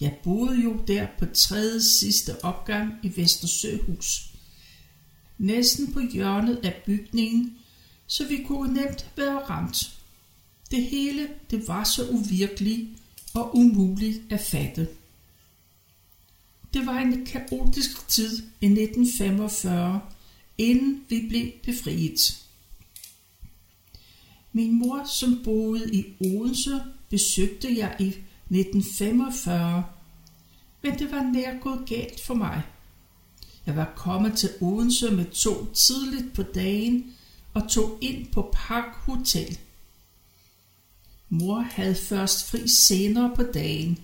Jeg 0.00 0.16
boede 0.24 0.62
jo 0.62 0.84
der 0.86 1.06
på 1.18 1.26
tredje 1.34 1.82
sidste 1.82 2.44
opgang 2.44 2.94
i 3.02 3.12
Vestersøhus. 3.16 4.32
Næsten 5.38 5.92
på 5.92 6.00
hjørnet 6.00 6.56
af 6.56 6.82
bygningen, 6.86 7.58
så 8.06 8.28
vi 8.28 8.44
kunne 8.46 8.74
nemt 8.74 9.10
være 9.16 9.38
ramt. 9.38 10.00
Det 10.70 10.84
hele, 10.84 11.28
det 11.50 11.68
var 11.68 11.84
så 11.84 12.08
uvirkeligt 12.08 12.88
og 13.34 13.56
umuligt 13.56 14.32
at 14.32 14.40
fatte. 14.40 14.88
Det 16.74 16.86
var 16.86 16.98
en 16.98 17.26
kaotisk 17.26 18.08
tid 18.08 18.38
i 18.60 18.66
1945, 18.66 20.00
inden 20.58 21.04
vi 21.08 21.26
blev 21.28 21.50
befriet. 21.62 22.45
Min 24.56 24.78
mor, 24.78 25.04
som 25.04 25.40
boede 25.44 25.94
i 25.94 26.04
Odense, 26.20 26.80
besøgte 27.08 27.78
jeg 27.78 27.96
i 27.98 28.06
1945, 28.06 29.84
men 30.82 30.98
det 30.98 31.10
var 31.10 31.22
nær 31.22 31.58
gået 31.60 31.88
galt 31.88 32.20
for 32.20 32.34
mig. 32.34 32.62
Jeg 33.66 33.76
var 33.76 33.92
kommet 33.96 34.38
til 34.38 34.50
Odense 34.60 35.10
med 35.10 35.24
tog 35.24 35.68
tidligt 35.74 36.34
på 36.34 36.42
dagen 36.42 37.14
og 37.54 37.68
tog 37.70 37.98
ind 38.00 38.32
på 38.32 38.50
Park 38.52 38.96
Hotel. 38.96 39.58
Mor 41.28 41.60
havde 41.60 41.94
først 41.94 42.50
fri 42.50 42.68
senere 42.68 43.32
på 43.36 43.42
dagen. 43.42 43.98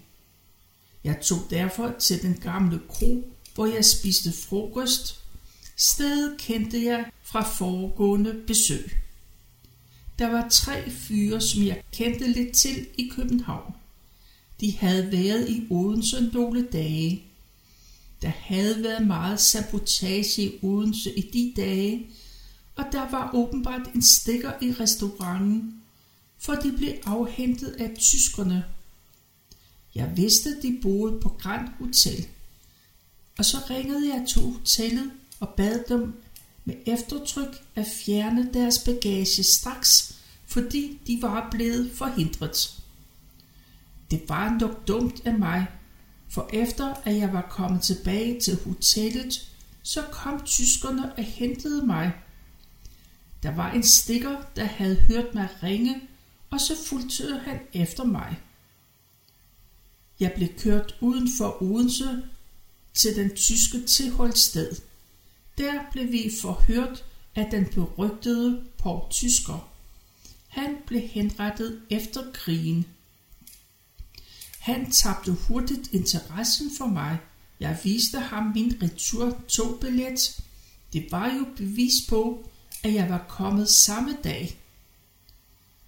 Jeg 1.04 1.20
tog 1.20 1.38
derfor 1.50 1.94
til 1.98 2.22
den 2.22 2.34
gamle 2.34 2.80
kro, 2.88 3.32
hvor 3.54 3.66
jeg 3.66 3.84
spiste 3.84 4.32
frokost. 4.32 5.20
Stedet 5.76 6.38
kendte 6.38 6.84
jeg 6.84 7.10
fra 7.22 7.42
foregående 7.42 8.42
besøg. 8.46 9.01
Der 10.18 10.26
var 10.26 10.48
tre 10.48 10.90
fyre, 10.90 11.40
som 11.40 11.62
jeg 11.62 11.82
kendte 11.92 12.32
lidt 12.32 12.52
til 12.54 12.86
i 12.98 13.08
København. 13.16 13.74
De 14.60 14.76
havde 14.76 15.12
været 15.12 15.48
i 15.48 15.66
Odense 15.70 16.30
nogle 16.32 16.68
dage. 16.72 17.22
Der 18.22 18.28
havde 18.28 18.82
været 18.82 19.06
meget 19.06 19.40
sabotage 19.40 20.42
i 20.42 20.58
Odense 20.62 21.18
i 21.18 21.30
de 21.30 21.62
dage, 21.62 22.06
og 22.76 22.84
der 22.92 23.10
var 23.10 23.30
åbenbart 23.34 23.90
en 23.94 24.02
stikker 24.02 24.52
i 24.60 24.72
restauranten, 24.72 25.82
for 26.38 26.52
de 26.52 26.72
blev 26.72 26.92
afhentet 27.04 27.68
af 27.68 27.94
tyskerne. 27.98 28.64
Jeg 29.94 30.12
vidste, 30.16 30.62
de 30.62 30.78
boede 30.82 31.20
på 31.20 31.28
Grand 31.28 31.68
Hotel. 31.78 32.26
Og 33.38 33.44
så 33.44 33.56
ringede 33.70 34.14
jeg 34.14 34.26
til 34.28 34.42
hotellet 34.42 35.10
og 35.40 35.48
bad 35.48 35.84
dem 35.88 36.21
med 36.64 36.74
eftertryk 36.86 37.64
at 37.74 37.86
fjerne 38.04 38.50
deres 38.54 38.78
bagage 38.78 39.42
straks, 39.42 40.14
fordi 40.46 41.00
de 41.06 41.18
var 41.22 41.48
blevet 41.50 41.92
forhindret. 41.94 42.82
Det 44.10 44.22
var 44.28 44.58
nok 44.60 44.88
dumt 44.88 45.22
af 45.24 45.38
mig, 45.38 45.66
for 46.28 46.50
efter 46.52 46.94
at 47.04 47.16
jeg 47.16 47.32
var 47.32 47.46
kommet 47.50 47.82
tilbage 47.82 48.40
til 48.40 48.58
hotellet, 48.64 49.50
så 49.82 50.02
kom 50.12 50.42
tyskerne 50.44 51.12
og 51.16 51.24
hentede 51.24 51.86
mig. 51.86 52.12
Der 53.42 53.54
var 53.54 53.72
en 53.72 53.82
stikker, 53.82 54.42
der 54.56 54.64
havde 54.64 54.96
hørt 54.96 55.34
mig 55.34 55.48
ringe, 55.62 56.00
og 56.50 56.60
så 56.60 56.76
fulgte 56.86 57.40
han 57.44 57.60
efter 57.72 58.04
mig. 58.04 58.36
Jeg 60.20 60.32
blev 60.36 60.48
kørt 60.58 60.96
uden 61.00 61.28
for 61.38 61.62
Odense 61.62 62.22
til 62.94 63.16
den 63.16 63.30
tyske 63.36 63.86
tilholdssted. 63.86 64.76
Der 65.58 65.72
blev 65.92 66.12
vi 66.12 66.32
forhørt 66.40 67.04
af 67.34 67.48
den 67.50 67.64
berygtede 67.64 68.64
Paul 68.78 69.10
Tysker. 69.10 69.68
Han 70.48 70.76
blev 70.86 71.00
henrettet 71.00 71.82
efter 71.90 72.22
krigen. 72.32 72.86
Han 74.58 74.90
tabte 74.90 75.32
hurtigt 75.32 75.92
interessen 75.92 76.70
for 76.78 76.86
mig. 76.86 77.18
Jeg 77.60 77.78
viste 77.84 78.18
ham 78.18 78.52
min 78.54 78.78
retur-togbillet. 78.82 80.40
Det 80.92 81.06
var 81.10 81.34
jo 81.34 81.46
bevis 81.56 81.94
på, 82.08 82.50
at 82.82 82.94
jeg 82.94 83.08
var 83.08 83.24
kommet 83.28 83.68
samme 83.68 84.16
dag. 84.24 84.58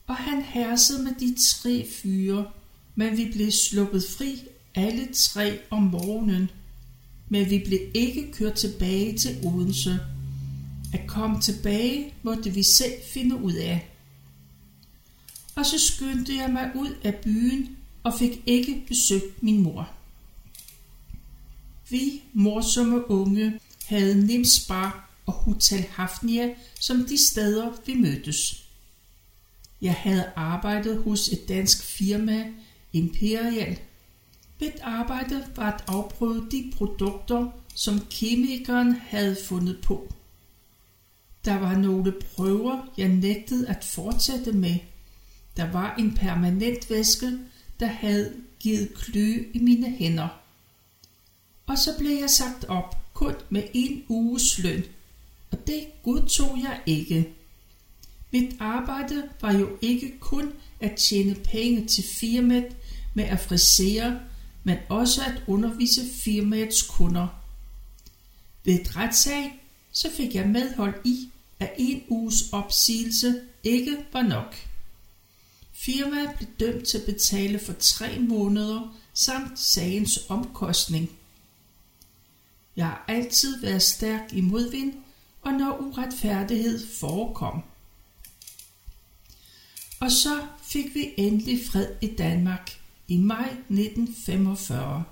Og 0.07 0.17
han 0.17 0.43
hersede 0.43 1.03
med 1.03 1.15
de 1.21 1.37
tre 1.39 1.87
fyre, 2.03 2.51
men 2.95 3.17
vi 3.17 3.31
blev 3.33 3.51
sluppet 3.51 4.05
fri 4.19 4.41
alle 4.75 5.09
tre 5.15 5.59
om 5.71 5.83
morgenen. 5.83 6.51
Men 7.29 7.51
vi 7.51 7.63
blev 7.67 7.81
ikke 7.95 8.33
kørt 8.33 8.55
tilbage 8.55 9.19
til 9.19 9.39
Odense. 9.45 9.99
At 10.93 11.07
komme 11.07 11.41
tilbage 11.41 12.15
måtte 12.23 12.51
vi 12.51 12.63
selv 12.63 12.93
finde 13.13 13.37
ud 13.37 13.53
af. 13.53 13.89
Og 15.55 15.67
så 15.67 15.79
skyndte 15.79 16.37
jeg 16.37 16.51
mig 16.51 16.71
ud 16.75 16.97
af 17.05 17.15
byen 17.15 17.77
og 18.03 18.15
fik 18.19 18.43
ikke 18.47 18.85
besøgt 18.89 19.43
min 19.43 19.63
mor. 19.63 19.91
Vi 21.91 22.23
morsomme 22.33 23.11
unge 23.11 23.61
havde 23.87 24.27
Nimsbar 24.27 25.11
og 25.27 25.33
Hotel 25.33 25.83
Hafnia 25.91 26.55
som 26.81 27.07
de 27.07 27.27
steder, 27.27 27.73
vi 27.87 27.95
mødtes. 27.95 28.65
Jeg 29.83 29.95
havde 29.95 30.33
arbejdet 30.37 31.03
hos 31.03 31.29
et 31.29 31.49
dansk 31.49 31.85
firma, 31.85 32.47
Imperial. 32.93 33.79
Mit 34.61 34.81
arbejde 34.83 35.45
var 35.57 35.71
at 35.73 35.85
afprøve 35.87 36.49
de 36.51 36.73
produkter, 36.77 37.51
som 37.75 38.01
kemikeren 38.11 38.93
havde 38.93 39.37
fundet 39.45 39.81
på. 39.81 40.13
Der 41.45 41.59
var 41.59 41.77
nogle 41.77 42.13
prøver, 42.13 42.93
jeg 42.97 43.09
nægtede 43.09 43.69
at 43.69 43.85
fortsætte 43.85 44.53
med. 44.53 44.79
Der 45.57 45.73
var 45.73 45.95
en 45.99 46.15
permanent 46.15 46.91
væske, 46.91 47.39
der 47.81 47.87
havde 47.87 48.33
givet 48.61 48.95
kløe 48.95 49.47
i 49.55 49.59
mine 49.59 49.91
hænder. 49.91 50.29
Og 51.67 51.79
så 51.79 51.91
blev 51.99 52.19
jeg 52.21 52.31
sagt 52.31 52.65
op, 52.65 53.15
kun 53.15 53.35
med 53.51 53.63
en 53.75 54.05
uges 54.09 54.59
løn, 54.59 54.85
og 55.51 55.67
det 55.67 55.85
godtog 56.03 56.59
jeg 56.63 56.81
ikke. 56.87 57.29
Mit 58.31 58.57
arbejde 58.61 59.29
var 59.41 59.53
jo 59.53 59.69
ikke 59.83 60.19
kun 60.21 60.53
at 60.81 60.97
tjene 60.97 61.35
penge 61.35 61.87
til 61.87 62.05
firmaet 62.05 62.77
med 63.15 63.25
at 63.25 63.41
frisere, 63.41 64.21
men 64.65 64.79
også 64.89 65.23
at 65.23 65.43
undervise 65.47 66.01
firmaets 66.25 66.83
kunder. 66.83 67.29
Ved 68.65 68.81
et 68.81 68.97
retssag 68.97 69.61
så 69.93 70.11
fik 70.17 70.35
jeg 70.35 70.49
medhold 70.49 70.95
i, 71.05 71.31
at 71.61 71.73
en 71.79 72.03
uges 72.09 72.53
opsigelse 72.53 73.43
ikke 73.65 73.97
var 74.13 74.23
nok. 74.23 74.57
Firmaet 75.73 76.31
blev 76.37 76.49
dømt 76.61 76.89
til 76.89 76.99
at 76.99 77.05
betale 77.05 77.59
for 77.59 77.73
tre 77.73 78.19
måneder 78.19 78.97
samt 79.15 79.59
sagens 79.59 80.19
omkostning. 80.29 81.11
Jeg 82.77 82.87
har 82.87 83.05
altid 83.09 83.61
været 83.61 83.83
stærk 83.83 84.33
i 84.33 84.41
modvind, 84.41 84.95
og 85.43 85.53
når 85.53 85.79
uretfærdighed 85.79 86.87
forekom. 86.87 87.63
Og 90.01 90.11
så 90.11 90.47
fik 90.63 90.95
vi 90.95 91.15
endelig 91.17 91.61
fred 91.67 91.87
i 92.01 92.07
Danmark 92.07 92.84
i 93.09 93.19
maj 93.19 93.49
1945. 93.69 95.05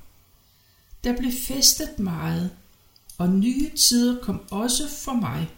Der 1.04 1.16
blev 1.16 1.32
festet 1.32 1.98
meget, 1.98 2.50
og 3.18 3.28
nye 3.28 3.70
tider 3.76 4.20
kom 4.20 4.42
også 4.50 4.88
for 4.88 5.12
mig. 5.12 5.48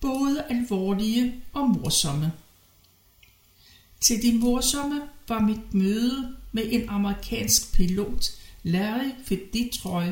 Både 0.00 0.44
alvorlige 0.50 1.42
og 1.52 1.70
morsomme. 1.70 2.32
Til 4.00 4.22
de 4.22 4.38
morsomme 4.38 5.02
var 5.28 5.40
mit 5.40 5.74
møde 5.74 6.36
med 6.52 6.62
en 6.66 6.88
amerikansk 6.88 7.72
pilot, 7.74 8.30
Larry 8.62 9.10
Fitzroy. 9.24 10.04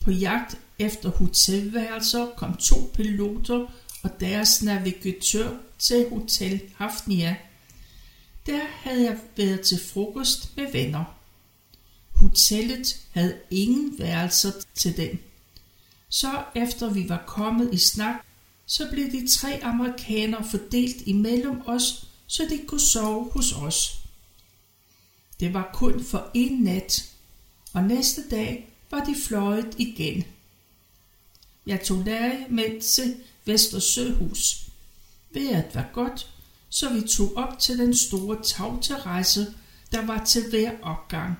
På 0.00 0.10
jagt 0.10 0.58
efter 0.78 1.10
hotelværelser 1.10 2.26
kom 2.36 2.56
to 2.56 2.90
piloter 2.94 3.66
og 4.02 4.20
deres 4.20 4.62
navigatør 4.62 5.50
til 5.78 6.08
Hotel 6.10 6.60
Hafnia. 6.76 7.36
Der 8.46 8.60
havde 8.66 9.04
jeg 9.04 9.18
været 9.36 9.60
til 9.60 9.80
frokost 9.80 10.56
med 10.56 10.72
venner. 10.72 11.04
Hotellet 12.12 13.00
havde 13.10 13.38
ingen 13.50 13.98
værelser 13.98 14.52
til 14.74 14.96
den. 14.96 15.18
Så 16.08 16.44
efter 16.54 16.90
vi 16.90 17.08
var 17.08 17.24
kommet 17.26 17.74
i 17.74 17.78
snak, 17.78 18.24
så 18.66 18.88
blev 18.90 19.10
de 19.10 19.28
tre 19.28 19.60
amerikanere 19.62 20.44
fordelt 20.50 20.96
imellem 21.06 21.60
os 21.66 22.10
så 22.30 22.46
de 22.50 22.66
kunne 22.66 22.80
sove 22.80 23.30
hos 23.30 23.52
os. 23.52 23.98
Det 25.40 25.54
var 25.54 25.70
kun 25.74 26.04
for 26.04 26.30
en 26.34 26.62
nat, 26.62 27.12
og 27.72 27.82
næste 27.82 28.28
dag 28.30 28.68
var 28.90 29.04
de 29.04 29.14
fløjet 29.26 29.74
igen. 29.78 30.24
Jeg 31.66 31.82
tog 31.84 31.98
Larry 32.06 32.44
med 32.50 32.80
til 32.80 33.16
Vestersøhus. 33.44 34.66
Vejret 35.30 35.74
var 35.74 35.90
godt, 35.92 36.30
så 36.70 36.92
vi 36.92 37.00
tog 37.00 37.36
op 37.36 37.58
til 37.58 37.78
den 37.78 37.96
store 37.96 38.42
tagterrasse, 38.42 39.54
der 39.92 40.06
var 40.06 40.24
til 40.24 40.42
hver 40.50 40.72
opgang. 40.82 41.34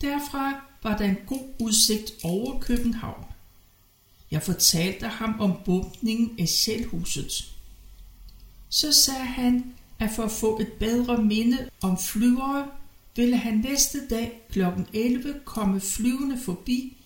Derfra 0.00 0.52
var 0.82 0.96
der 0.96 1.04
en 1.04 1.18
god 1.26 1.54
udsigt 1.60 2.12
over 2.22 2.60
København. 2.60 3.24
Jeg 4.30 4.42
fortalte 4.42 5.06
ham 5.06 5.40
om 5.40 5.56
bumpningen 5.64 6.40
af 6.40 6.48
selvhuset 6.48 7.52
så 8.72 8.92
sagde 8.92 9.24
han, 9.24 9.74
at 9.98 10.10
for 10.16 10.22
at 10.22 10.30
få 10.30 10.60
et 10.60 10.72
bedre 10.72 11.22
minde 11.22 11.68
om 11.82 11.98
flyvere, 11.98 12.68
ville 13.16 13.36
han 13.36 13.54
næste 13.54 14.08
dag 14.10 14.40
kl. 14.50 14.62
11 14.92 15.34
komme 15.44 15.80
flyvende 15.80 16.38
forbi. 16.44 16.96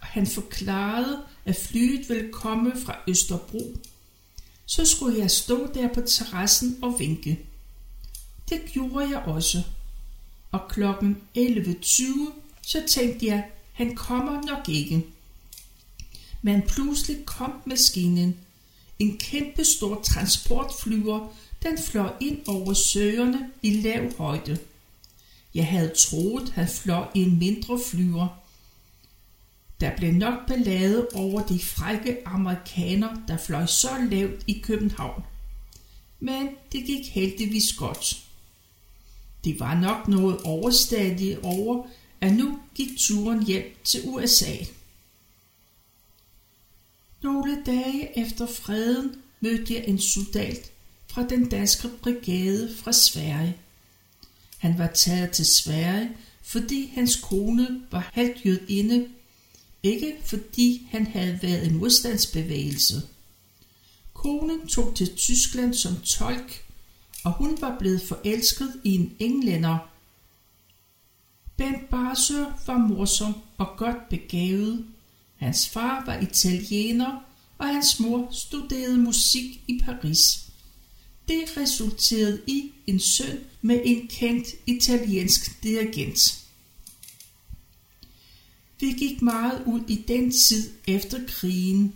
Han 0.00 0.26
forklarede, 0.26 1.22
at 1.44 1.56
flyet 1.56 2.08
ville 2.08 2.32
komme 2.32 2.72
fra 2.84 2.96
Østerbro. 3.08 3.76
Så 4.66 4.84
skulle 4.84 5.18
jeg 5.18 5.30
stå 5.30 5.68
der 5.74 5.94
på 5.94 6.00
terrassen 6.00 6.78
og 6.82 6.98
vinke. 6.98 7.38
Det 8.48 8.60
gjorde 8.72 9.08
jeg 9.10 9.18
også. 9.18 9.62
Og 10.52 10.68
klokken 10.68 11.16
11.20 11.38 12.02
så 12.62 12.82
tænkte 12.88 13.26
jeg, 13.26 13.44
han 13.72 13.96
kommer 13.96 14.42
nok 14.42 14.68
ikke. 14.68 15.06
Men 16.42 16.62
pludselig 16.62 17.26
kom 17.26 17.52
maskinen. 17.66 18.36
En 18.98 19.18
kæmpe 19.18 19.64
stor 19.64 20.02
transportflyver, 20.02 21.28
den 21.62 21.78
fløj 21.78 22.12
ind 22.20 22.38
over 22.46 22.74
søerne 22.74 23.50
i 23.62 23.80
lav 23.80 24.16
højde. 24.18 24.58
Jeg 25.54 25.66
havde 25.66 25.92
troet, 25.96 26.52
han 26.54 26.68
fløj 26.68 27.06
i 27.14 27.22
en 27.22 27.38
mindre 27.38 27.80
flyver. 27.90 28.28
Der 29.80 29.96
blev 29.96 30.12
nok 30.12 30.46
ballade 30.48 31.08
over 31.14 31.42
de 31.46 31.60
frække 31.60 32.28
amerikanere, 32.28 33.22
der 33.28 33.36
fløj 33.36 33.66
så 33.66 33.88
lavt 34.10 34.44
i 34.46 34.60
København. 34.64 35.22
Men 36.20 36.48
det 36.72 36.84
gik 36.84 37.08
heldigvis 37.08 37.72
godt. 37.72 38.26
De 39.44 39.60
var 39.60 39.80
nok 39.80 40.08
noget 40.08 40.42
overstadige 40.42 41.44
over, 41.44 41.86
at 42.20 42.32
nu 42.32 42.58
gik 42.74 42.88
turen 42.98 43.46
hjem 43.46 43.76
til 43.84 44.00
USA. 44.04 44.54
Nogle 47.22 47.62
dage 47.66 48.18
efter 48.18 48.46
freden 48.46 49.14
mødte 49.40 49.74
jeg 49.74 49.84
en 49.86 49.98
soldat 49.98 50.70
fra 51.06 51.28
den 51.28 51.48
danske 51.48 51.88
brigade 52.02 52.74
fra 52.76 52.92
Sverige. 52.92 53.56
Han 54.58 54.78
var 54.78 54.86
taget 54.86 55.30
til 55.30 55.46
Sverige, 55.46 56.10
fordi 56.42 56.92
hans 56.94 57.16
kone 57.16 57.82
var 57.90 58.10
halvt 58.12 58.44
inde, 58.68 59.08
ikke 59.86 60.16
fordi 60.24 60.86
han 60.90 61.06
havde 61.06 61.38
været 61.42 61.66
en 61.66 61.76
modstandsbevægelse. 61.76 63.02
Konen 64.14 64.66
tog 64.66 64.94
til 64.94 65.16
Tyskland 65.16 65.74
som 65.74 65.96
tolk, 66.04 66.64
og 67.24 67.32
hun 67.32 67.60
var 67.60 67.78
blevet 67.78 68.02
forelsket 68.02 68.80
i 68.84 68.94
en 68.94 69.16
englænder. 69.18 69.78
Bent 71.56 71.90
Barsø 71.90 72.44
var 72.66 72.78
morsom 72.78 73.34
og 73.58 73.66
godt 73.76 74.08
begavet. 74.08 74.86
Hans 75.36 75.68
far 75.68 76.04
var 76.06 76.18
italiener, 76.18 77.24
og 77.58 77.66
hans 77.66 78.00
mor 78.00 78.28
studerede 78.32 78.98
musik 78.98 79.60
i 79.68 79.80
Paris. 79.84 80.46
Det 81.28 81.56
resulterede 81.56 82.42
i 82.46 82.72
en 82.86 83.00
søn 83.00 83.38
med 83.62 83.80
en 83.84 84.08
kendt 84.08 84.48
italiensk 84.66 85.62
dirigent. 85.62 86.45
Vi 88.80 88.92
gik 88.92 89.22
meget 89.22 89.62
ud 89.66 89.80
i 89.88 90.04
den 90.08 90.30
tid 90.30 90.70
efter 90.86 91.18
krigen. 91.28 91.94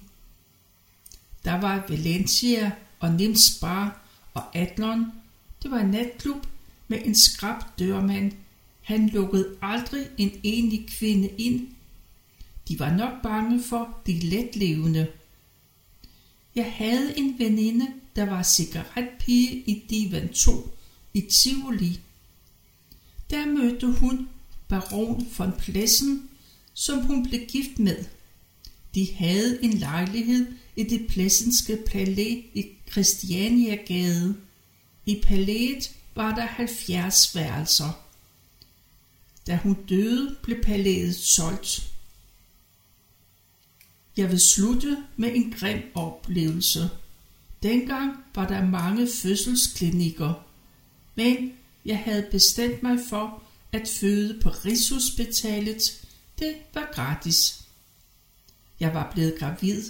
Der 1.44 1.60
var 1.60 1.84
Valencia 1.88 2.72
og 2.98 3.12
Nims 3.12 3.58
Bar 3.60 4.06
og 4.34 4.56
Adlon. 4.56 5.06
Det 5.62 5.70
var 5.70 5.78
en 5.78 5.90
natklub 5.90 6.46
med 6.88 6.98
en 7.04 7.14
skrab 7.14 7.62
dørmand. 7.78 8.32
Han 8.82 9.08
lukkede 9.08 9.56
aldrig 9.62 10.06
en 10.18 10.30
enlig 10.42 10.88
kvinde 10.88 11.28
ind. 11.38 11.68
De 12.68 12.78
var 12.78 12.96
nok 12.96 13.22
bange 13.22 13.62
for 13.62 14.00
de 14.06 14.18
letlevende. 14.18 15.06
Jeg 16.54 16.72
havde 16.72 17.18
en 17.18 17.38
veninde, 17.38 17.86
der 18.16 18.24
var 18.24 18.42
cigaretpige 18.42 19.62
i 19.66 19.84
Divan 19.90 20.28
2 20.28 20.76
i 21.14 21.20
Tivoli. 21.20 22.00
Der 23.30 23.46
mødte 23.46 23.86
hun 23.86 24.28
baron 24.68 25.28
von 25.38 25.52
Plessen, 25.52 26.29
som 26.80 27.06
hun 27.06 27.28
blev 27.28 27.46
gift 27.46 27.78
med. 27.78 28.04
De 28.94 29.14
havde 29.14 29.64
en 29.64 29.72
lejlighed 29.72 30.46
i 30.76 30.84
det 30.84 31.06
pladsenske 31.06 31.78
palæ 31.86 32.42
i 32.54 32.66
Christianiagade. 32.90 34.36
I 35.06 35.20
palæet 35.22 35.90
var 36.14 36.34
der 36.34 36.46
70 36.46 37.34
værelser. 37.34 38.04
Da 39.46 39.56
hun 39.56 39.74
døde, 39.88 40.36
blev 40.42 40.62
palæet 40.62 41.16
solgt. 41.16 41.92
Jeg 44.16 44.30
vil 44.30 44.40
slutte 44.40 44.96
med 45.16 45.30
en 45.34 45.54
grim 45.58 45.82
oplevelse. 45.94 46.90
Dengang 47.62 48.16
var 48.34 48.48
der 48.48 48.66
mange 48.66 49.08
fødselsklinikker, 49.08 50.46
men 51.14 51.52
jeg 51.84 51.98
havde 51.98 52.28
bestemt 52.30 52.82
mig 52.82 52.98
for 53.08 53.42
at 53.72 53.88
føde 53.88 54.40
på 54.42 54.48
Rigshospitalet. 54.48 55.99
Det 56.40 56.54
var 56.74 56.90
gratis. 56.92 57.64
Jeg 58.80 58.94
var 58.94 59.10
blevet 59.12 59.38
gravid. 59.38 59.82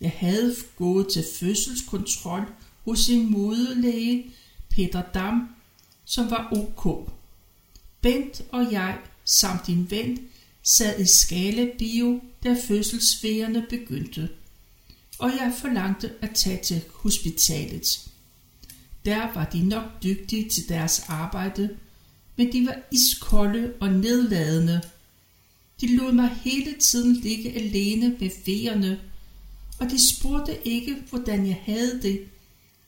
Jeg 0.00 0.12
havde 0.16 0.56
gået 0.76 1.08
til 1.08 1.24
fødselskontrol 1.34 2.42
hos 2.84 3.08
en 3.08 3.30
modelæge, 3.30 4.30
Peter 4.70 5.02
Dam, 5.02 5.48
som 6.04 6.30
var 6.30 6.48
ok. 6.52 7.10
Bent 8.00 8.42
og 8.52 8.72
jeg 8.72 8.98
samt 9.24 9.66
din 9.66 9.90
ven 9.90 10.28
sad 10.62 11.00
i 11.00 11.06
skala 11.06 11.66
bio, 11.78 12.20
da 12.44 12.56
fødselsvejerne 12.68 13.66
begyndte 13.70 14.28
og 15.20 15.30
jeg 15.30 15.54
forlangte 15.58 16.12
at 16.20 16.30
tage 16.34 16.62
til 16.62 16.82
hospitalet. 16.94 18.10
Der 19.04 19.32
var 19.34 19.44
de 19.44 19.68
nok 19.68 19.84
dygtige 20.02 20.48
til 20.48 20.68
deres 20.68 21.04
arbejde, 21.08 21.76
men 22.36 22.52
de 22.52 22.66
var 22.66 22.76
iskolde 22.92 23.72
og 23.80 23.88
nedladende. 23.88 24.82
De 25.80 25.96
lod 25.96 26.12
mig 26.12 26.28
hele 26.44 26.74
tiden 26.78 27.16
ligge 27.16 27.52
alene 27.52 28.16
med 28.20 28.30
vejerne, 28.46 29.00
og 29.78 29.90
de 29.90 30.08
spurgte 30.08 30.68
ikke, 30.68 30.96
hvordan 31.10 31.46
jeg 31.46 31.62
havde 31.64 32.02
det, 32.02 32.24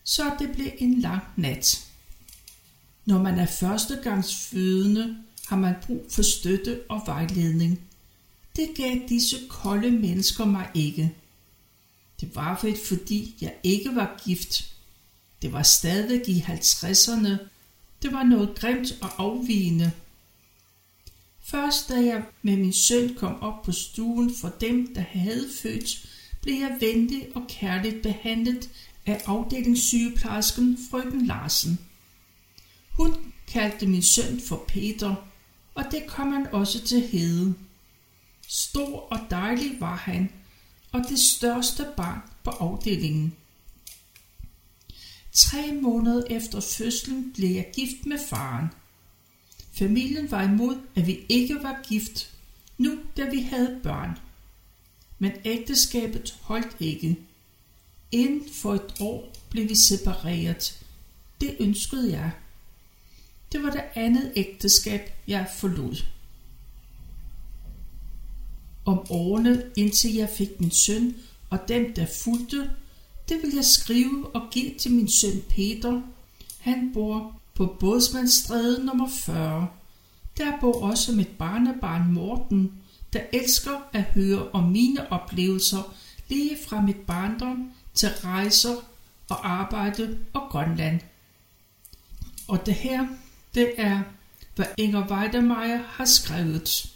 så 0.05 0.23
det 0.39 0.53
blev 0.53 0.71
en 0.79 1.01
lang 1.01 1.23
nat. 1.37 1.89
Når 3.05 3.23
man 3.23 3.39
er 3.39 3.47
førstegangsfødende, 3.47 5.17
har 5.49 5.57
man 5.57 5.75
brug 5.87 6.07
for 6.11 6.23
støtte 6.23 6.81
og 6.89 7.03
vejledning. 7.07 7.81
Det 8.57 8.69
gav 8.77 8.97
disse 9.09 9.37
kolde 9.49 9.91
mennesker 9.91 10.45
mig 10.45 10.69
ikke. 10.75 11.15
Det 12.21 12.35
var 12.35 12.61
vel 12.63 12.77
fordi 12.87 13.35
jeg 13.41 13.55
ikke 13.63 13.95
var 13.95 14.23
gift. 14.25 14.75
Det 15.43 15.53
var 15.53 15.63
stadig 15.63 16.29
i 16.29 16.41
50'erne. 16.41 17.29
Det 18.03 18.13
var 18.13 18.23
noget 18.23 18.55
grimt 18.55 18.99
og 19.01 19.11
afvigende. 19.19 19.93
Først 21.45 21.89
da 21.89 21.95
jeg 21.95 22.25
med 22.43 22.57
min 22.57 22.73
søn 22.73 23.15
kom 23.15 23.43
op 23.43 23.63
på 23.63 23.73
stuen 23.73 24.35
for 24.41 24.49
dem, 24.49 24.95
der 24.95 25.01
havde 25.01 25.49
født, 25.63 26.09
blev 26.43 26.55
jeg 26.55 26.77
venlig 26.81 27.29
og 27.35 27.43
kærligt 27.49 28.03
behandlet 28.03 28.71
af 29.07 29.23
afdelingssygeplejersken 29.27 30.79
frøken 30.91 31.27
Larsen. 31.27 31.79
Hun 32.91 33.33
kaldte 33.49 33.87
min 33.87 34.03
søn 34.03 34.41
for 34.41 34.65
Peter, 34.69 35.15
og 35.75 35.85
det 35.91 36.07
kom 36.07 36.33
han 36.33 36.47
også 36.47 36.81
til 36.87 37.09
hede. 37.09 37.55
Stor 38.49 39.01
og 39.01 39.19
dejlig 39.31 39.81
var 39.81 39.97
han, 39.97 40.33
og 40.93 41.01
det 41.09 41.19
største 41.19 41.87
barn 41.97 42.21
på 42.45 42.51
afdelingen. 42.51 43.37
Tre 45.33 45.73
måneder 45.83 46.25
efter 46.31 46.61
fødslen 46.61 47.33
blev 47.33 47.51
jeg 47.51 47.71
gift 47.75 48.07
med 48.07 48.19
faren. 48.29 48.69
Familien 49.73 50.31
var 50.31 50.43
imod, 50.43 50.77
at 50.95 51.07
vi 51.07 51.21
ikke 51.29 51.55
var 51.63 51.81
gift, 51.89 52.31
nu 52.79 52.99
da 53.17 53.31
vi 53.31 53.41
havde 53.41 53.81
børn. 53.83 54.19
Men 55.19 55.33
ægteskabet 55.45 56.37
holdt 56.41 56.77
ikke. 56.81 57.19
Inden 58.13 58.53
for 58.53 58.75
et 58.75 58.95
år 59.01 59.33
blev 59.51 59.69
vi 59.69 59.75
separeret. 59.75 60.85
Det 61.41 61.57
ønskede 61.61 62.13
jeg. 62.13 62.31
Det 63.53 63.63
var 63.63 63.71
det 63.71 63.85
andet 63.95 64.33
ægteskab, 64.37 65.11
jeg 65.27 65.47
forlod 65.59 65.97
om 68.85 69.07
årene, 69.11 69.65
indtil 69.77 70.15
jeg 70.15 70.29
fik 70.37 70.61
min 70.61 70.71
søn, 70.71 71.17
og 71.51 71.59
dem, 71.69 71.95
der 71.95 72.07
fulgte, 72.07 72.71
det 73.29 73.43
vil 73.43 73.55
jeg 73.55 73.65
skrive 73.65 74.37
og 74.37 74.43
give 74.51 74.75
til 74.79 74.93
min 74.93 75.09
søn 75.09 75.43
Peter. 75.49 76.03
Han 76.59 76.91
bor 76.95 77.41
på 77.55 77.77
Bådsmandsstræde 77.81 78.85
nummer 78.85 79.09
40. 79.09 79.69
Der 80.37 80.61
bor 80.61 80.83
også 80.83 81.13
mit 81.13 81.29
barnebarn 81.29 82.13
Morten, 82.13 82.73
der 83.13 83.21
elsker 83.33 83.89
at 83.93 84.03
høre 84.03 84.51
om 84.51 84.65
mine 84.65 85.13
oplevelser 85.13 85.95
lige 86.29 86.59
fra 86.67 86.81
mit 86.81 86.97
barndom 86.97 87.71
til 87.95 88.09
rejser 88.09 88.75
og 89.29 89.51
arbejde 89.51 90.19
og 90.33 90.49
Grønland. 90.51 91.01
Og 92.49 92.67
det 92.67 92.75
her, 92.75 93.07
det 93.55 93.73
er, 93.77 94.03
hvad 94.55 94.67
Inger 94.79 95.09
Weidemeyer 95.11 95.83
har 95.87 96.05
skrevet 96.05 96.93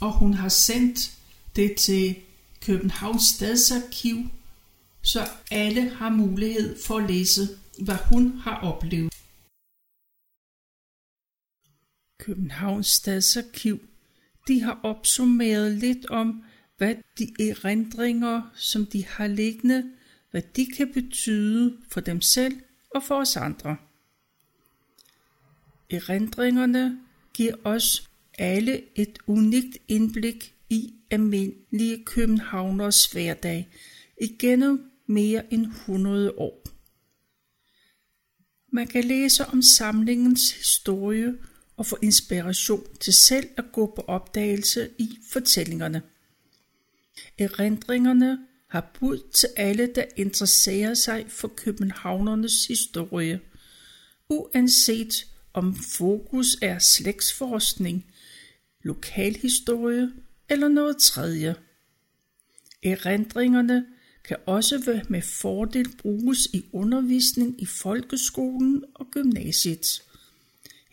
og 0.00 0.12
hun 0.12 0.34
har 0.34 0.48
sendt 0.48 1.10
det 1.56 1.74
til 1.74 2.16
Københavns 2.60 3.22
Stadsarkiv, 3.22 4.16
så 5.02 5.28
alle 5.50 5.90
har 5.90 6.08
mulighed 6.10 6.76
for 6.86 6.98
at 6.98 7.10
læse, 7.10 7.48
hvad 7.78 7.96
hun 8.04 8.40
har 8.44 8.56
oplevet. 8.56 9.12
Københavns 12.18 12.86
Stadsarkiv 12.86 13.88
de 14.48 14.62
har 14.62 14.80
opsummeret 14.82 15.72
lidt 15.72 16.06
om, 16.06 16.44
hvad 16.76 16.94
de 17.18 17.48
erindringer, 17.50 18.42
som 18.54 18.86
de 18.86 19.06
har 19.06 19.26
liggende, 19.26 19.90
hvad 20.30 20.42
de 20.56 20.66
kan 20.66 20.92
betyde 20.92 21.78
for 21.88 22.00
dem 22.00 22.20
selv 22.20 22.60
og 22.94 23.02
for 23.02 23.14
os 23.14 23.36
andre. 23.36 23.76
Erindringerne 25.90 27.00
giver 27.34 27.54
os 27.64 28.10
alle 28.38 28.82
et 28.94 29.18
unikt 29.26 29.78
indblik 29.88 30.54
i 30.70 30.94
almindelige 31.10 32.04
københavners 32.04 33.06
hverdag 33.12 33.68
igennem 34.20 34.90
mere 35.06 35.52
end 35.52 35.66
100 35.66 36.34
år. 36.36 36.62
Man 38.72 38.86
kan 38.86 39.04
læse 39.04 39.46
om 39.46 39.62
samlingens 39.62 40.52
historie 40.52 41.38
og 41.78 41.86
få 41.86 41.98
inspiration 42.02 42.86
til 43.00 43.12
selv 43.12 43.48
at 43.56 43.64
gå 43.72 43.92
på 43.96 44.04
opdagelse 44.06 44.90
i 44.98 45.18
fortællingerne. 45.32 46.02
Erindringerne 47.38 48.38
har 48.68 48.90
bud 49.00 49.30
til 49.34 49.48
alle, 49.56 49.92
der 49.94 50.04
interesserer 50.16 50.94
sig 50.94 51.24
for 51.28 51.48
københavnernes 51.48 52.66
historie, 52.66 53.40
uanset 54.28 55.26
om 55.52 55.76
fokus 55.76 56.56
er 56.62 56.78
slægtsforskning, 56.78 58.06
lokalhistorie 58.82 60.12
eller 60.48 60.68
noget 60.68 60.96
tredje. 60.96 61.54
Erindringerne 62.82 63.86
kan 64.24 64.36
også 64.46 65.02
med 65.08 65.22
fordel 65.22 65.96
bruges 65.98 66.46
i 66.52 66.64
undervisning 66.72 67.62
i 67.62 67.66
folkeskolen 67.66 68.84
og 68.94 69.06
gymnasiet. 69.10 70.02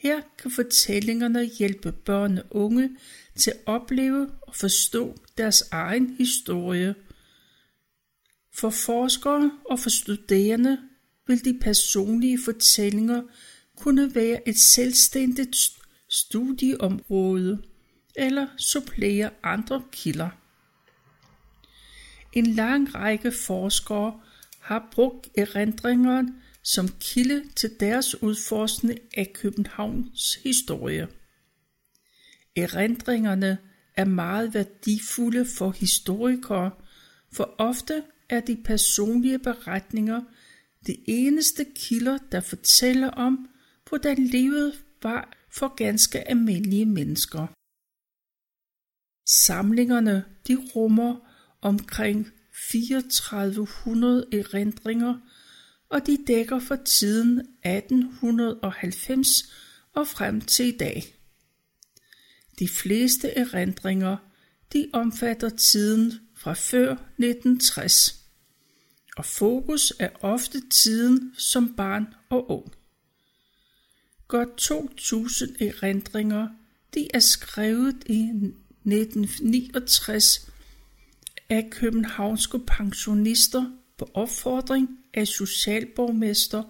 Her 0.06 0.22
kan 0.38 0.52
fortællingerne 0.52 1.46
hjælpe 1.46 1.92
børn 1.92 2.38
og 2.38 2.46
unge 2.50 2.90
til 3.36 3.52
at 3.52 3.58
opleve 3.66 4.30
og 4.42 4.56
forstå 4.56 5.16
deres 5.38 5.62
egen 5.72 6.16
historie. 6.18 6.96
For 8.54 8.70
forskere 8.70 9.52
og 9.70 9.80
for 9.80 9.90
studerende 9.90 10.78
vil 11.28 11.46
de 11.46 11.60
personlige 11.62 12.40
fortællinger 12.46 13.24
kunne 13.78 14.16
være 14.16 14.48
et 14.48 14.60
selvstændigt 14.60 15.58
studieområde 16.10 17.62
eller 18.16 18.48
supplere 18.58 19.30
andre 19.44 19.84
kilder. 19.92 20.30
En 22.34 22.46
lang 22.46 22.96
række 22.96 23.32
forskere 23.32 24.20
har 24.60 24.90
brugt 24.92 25.30
erindringerne 25.38 26.34
som 26.66 26.88
kilde 27.00 27.44
til 27.56 27.80
deres 27.80 28.24
udforskning 28.24 29.00
af 29.18 29.32
Københavns 29.34 30.36
historie. 30.44 31.08
Erindringerne 32.56 33.58
er 33.94 34.06
meget 34.06 34.54
værdifulde 34.54 35.46
for 35.58 35.72
historikere, 35.72 36.72
for 37.32 37.56
ofte 37.58 38.04
er 38.30 38.40
de 38.40 38.58
personlige 38.66 39.40
beretninger 39.40 40.22
de 40.88 40.96
eneste 41.08 41.66
kilder, 41.76 42.18
der 42.32 42.40
fortæller 42.40 43.10
om, 43.10 43.50
hvordan 43.90 44.18
livet 44.18 44.74
var 45.04 45.38
for 45.52 45.76
ganske 45.76 46.30
almindelige 46.30 46.86
mennesker. 46.86 47.48
Samlingerne 49.28 50.26
de 50.48 50.56
rummer 50.76 51.16
omkring 51.62 52.28
3400 52.72 54.26
erindringer, 54.32 55.20
og 55.90 56.06
de 56.08 56.18
dækker 56.28 56.60
fra 56.60 56.78
tiden 56.86 57.40
1890 57.66 59.54
og 59.94 60.08
frem 60.08 60.42
til 60.42 60.66
i 60.66 60.78
dag. 60.78 61.16
De 62.60 62.68
fleste 62.68 63.30
erindringer 63.30 64.18
de 64.74 64.90
omfatter 64.94 65.50
tiden 65.50 66.14
fra 66.36 66.54
før 66.54 66.92
1960, 66.92 68.26
og 69.18 69.26
fokus 69.26 69.94
er 70.00 70.10
ofte 70.22 70.70
tiden 70.70 71.34
som 71.38 71.76
barn 71.76 72.08
og 72.30 72.52
ung. 72.52 72.74
Godt 74.28 74.58
2000 74.58 75.56
erindringer 75.62 76.48
de 76.94 77.08
er 77.14 77.20
skrevet 77.20 78.04
i 78.06 78.22
1969 78.86 80.52
af 81.50 81.68
københavnske 81.72 82.60
pensionister 82.60 83.72
på 83.98 84.10
opfordring 84.14 84.90
af 85.16 85.28
socialborgmester 85.28 86.64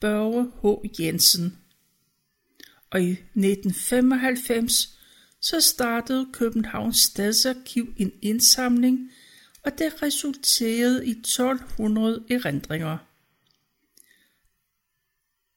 Børge 0.00 0.52
H. 0.62 1.00
Jensen. 1.00 1.58
Og 2.90 3.02
i 3.02 3.10
1995 3.10 4.98
så 5.40 5.60
startede 5.60 6.28
Københavns 6.32 6.96
Stadsarkiv 6.96 7.94
en 7.96 8.12
indsamling, 8.22 9.10
og 9.62 9.78
det 9.78 10.02
resulterede 10.02 11.06
i 11.06 11.10
1200 11.10 12.24
erindringer. 12.30 12.98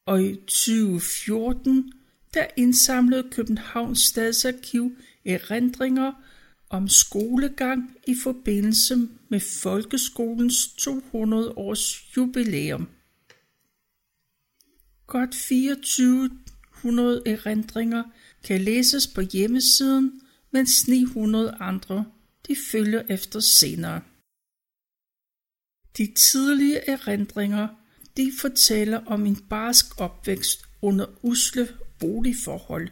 Og 0.06 0.24
i 0.24 0.36
2014 0.36 1.94
der 2.34 2.46
indsamlede 2.56 3.30
Københavns 3.32 4.00
Stadsarkiv 4.00 4.98
erindringer 5.26 6.14
om 6.70 6.88
skolegang 6.88 7.98
i 8.08 8.16
forbindelse 8.24 9.08
med 9.30 9.40
folkeskolens 9.40 10.68
200 10.68 11.52
års 11.52 12.18
jubilæum. 12.18 12.90
Godt 15.08 15.32
2400 15.32 17.24
erindringer 17.26 18.04
kan 18.44 18.62
læses 18.62 19.08
på 19.08 19.22
hjemmesiden, 19.22 20.22
mens 20.52 20.88
900 20.88 21.58
andre 21.60 22.06
de 22.48 22.56
følger 22.72 23.02
efter 23.10 23.40
senere. 23.40 24.02
De 25.98 26.14
tidlige 26.16 26.90
erindringer 26.90 27.68
de 28.18 28.32
fortæller 28.42 29.06
om 29.06 29.26
en 29.26 29.36
barsk 29.36 30.02
opvækst 30.02 30.66
under 30.82 31.06
usle 31.22 31.68
boligforhold, 32.00 32.90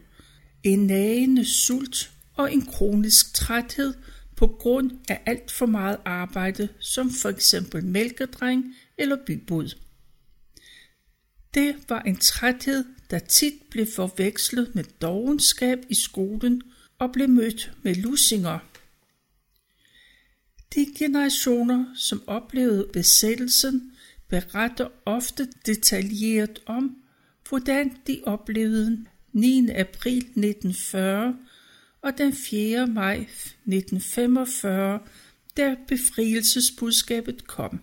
en 0.64 0.88
nagende 0.88 1.46
sult 1.46 2.15
og 2.36 2.54
en 2.54 2.66
kronisk 2.66 3.34
træthed 3.34 3.94
på 4.36 4.48
grund 4.48 4.92
af 5.10 5.22
alt 5.26 5.52
for 5.52 5.66
meget 5.66 5.98
arbejde, 6.06 6.70
som 6.80 7.12
for 7.12 7.30
eksempel 7.30 7.86
mælkedreng 7.86 8.76
eller 8.98 9.18
bybud. 9.26 9.70
Det 11.54 11.76
var 11.90 12.02
en 12.02 12.18
træthed, 12.18 12.86
der 13.10 13.20
tit 13.20 13.54
blev 13.70 13.88
forvekslet 13.96 14.76
med 14.76 14.84
dogenskab 14.84 15.80
i 15.90 15.96
skolen 15.96 16.62
og 17.00 17.12
blev 17.12 17.30
mødt 17.30 17.72
med 17.84 17.96
lusinger. 17.96 18.60
De 20.76 20.86
generationer, 20.98 21.86
som 21.96 22.24
oplevede 22.28 22.90
besættelsen, 22.94 23.92
beretter 24.30 24.88
ofte 25.06 25.48
detaljeret 25.66 26.60
om, 26.66 26.98
hvordan 27.50 27.98
de 28.08 28.22
oplevede 28.26 29.06
9. 29.34 29.70
april 29.70 30.18
1940 30.18 31.38
og 32.06 32.18
den 32.18 32.34
4. 32.34 32.88
maj 32.88 33.16
1945, 33.16 35.00
da 35.58 35.76
befrielsesbudskabet 35.88 37.48
kom. 37.48 37.82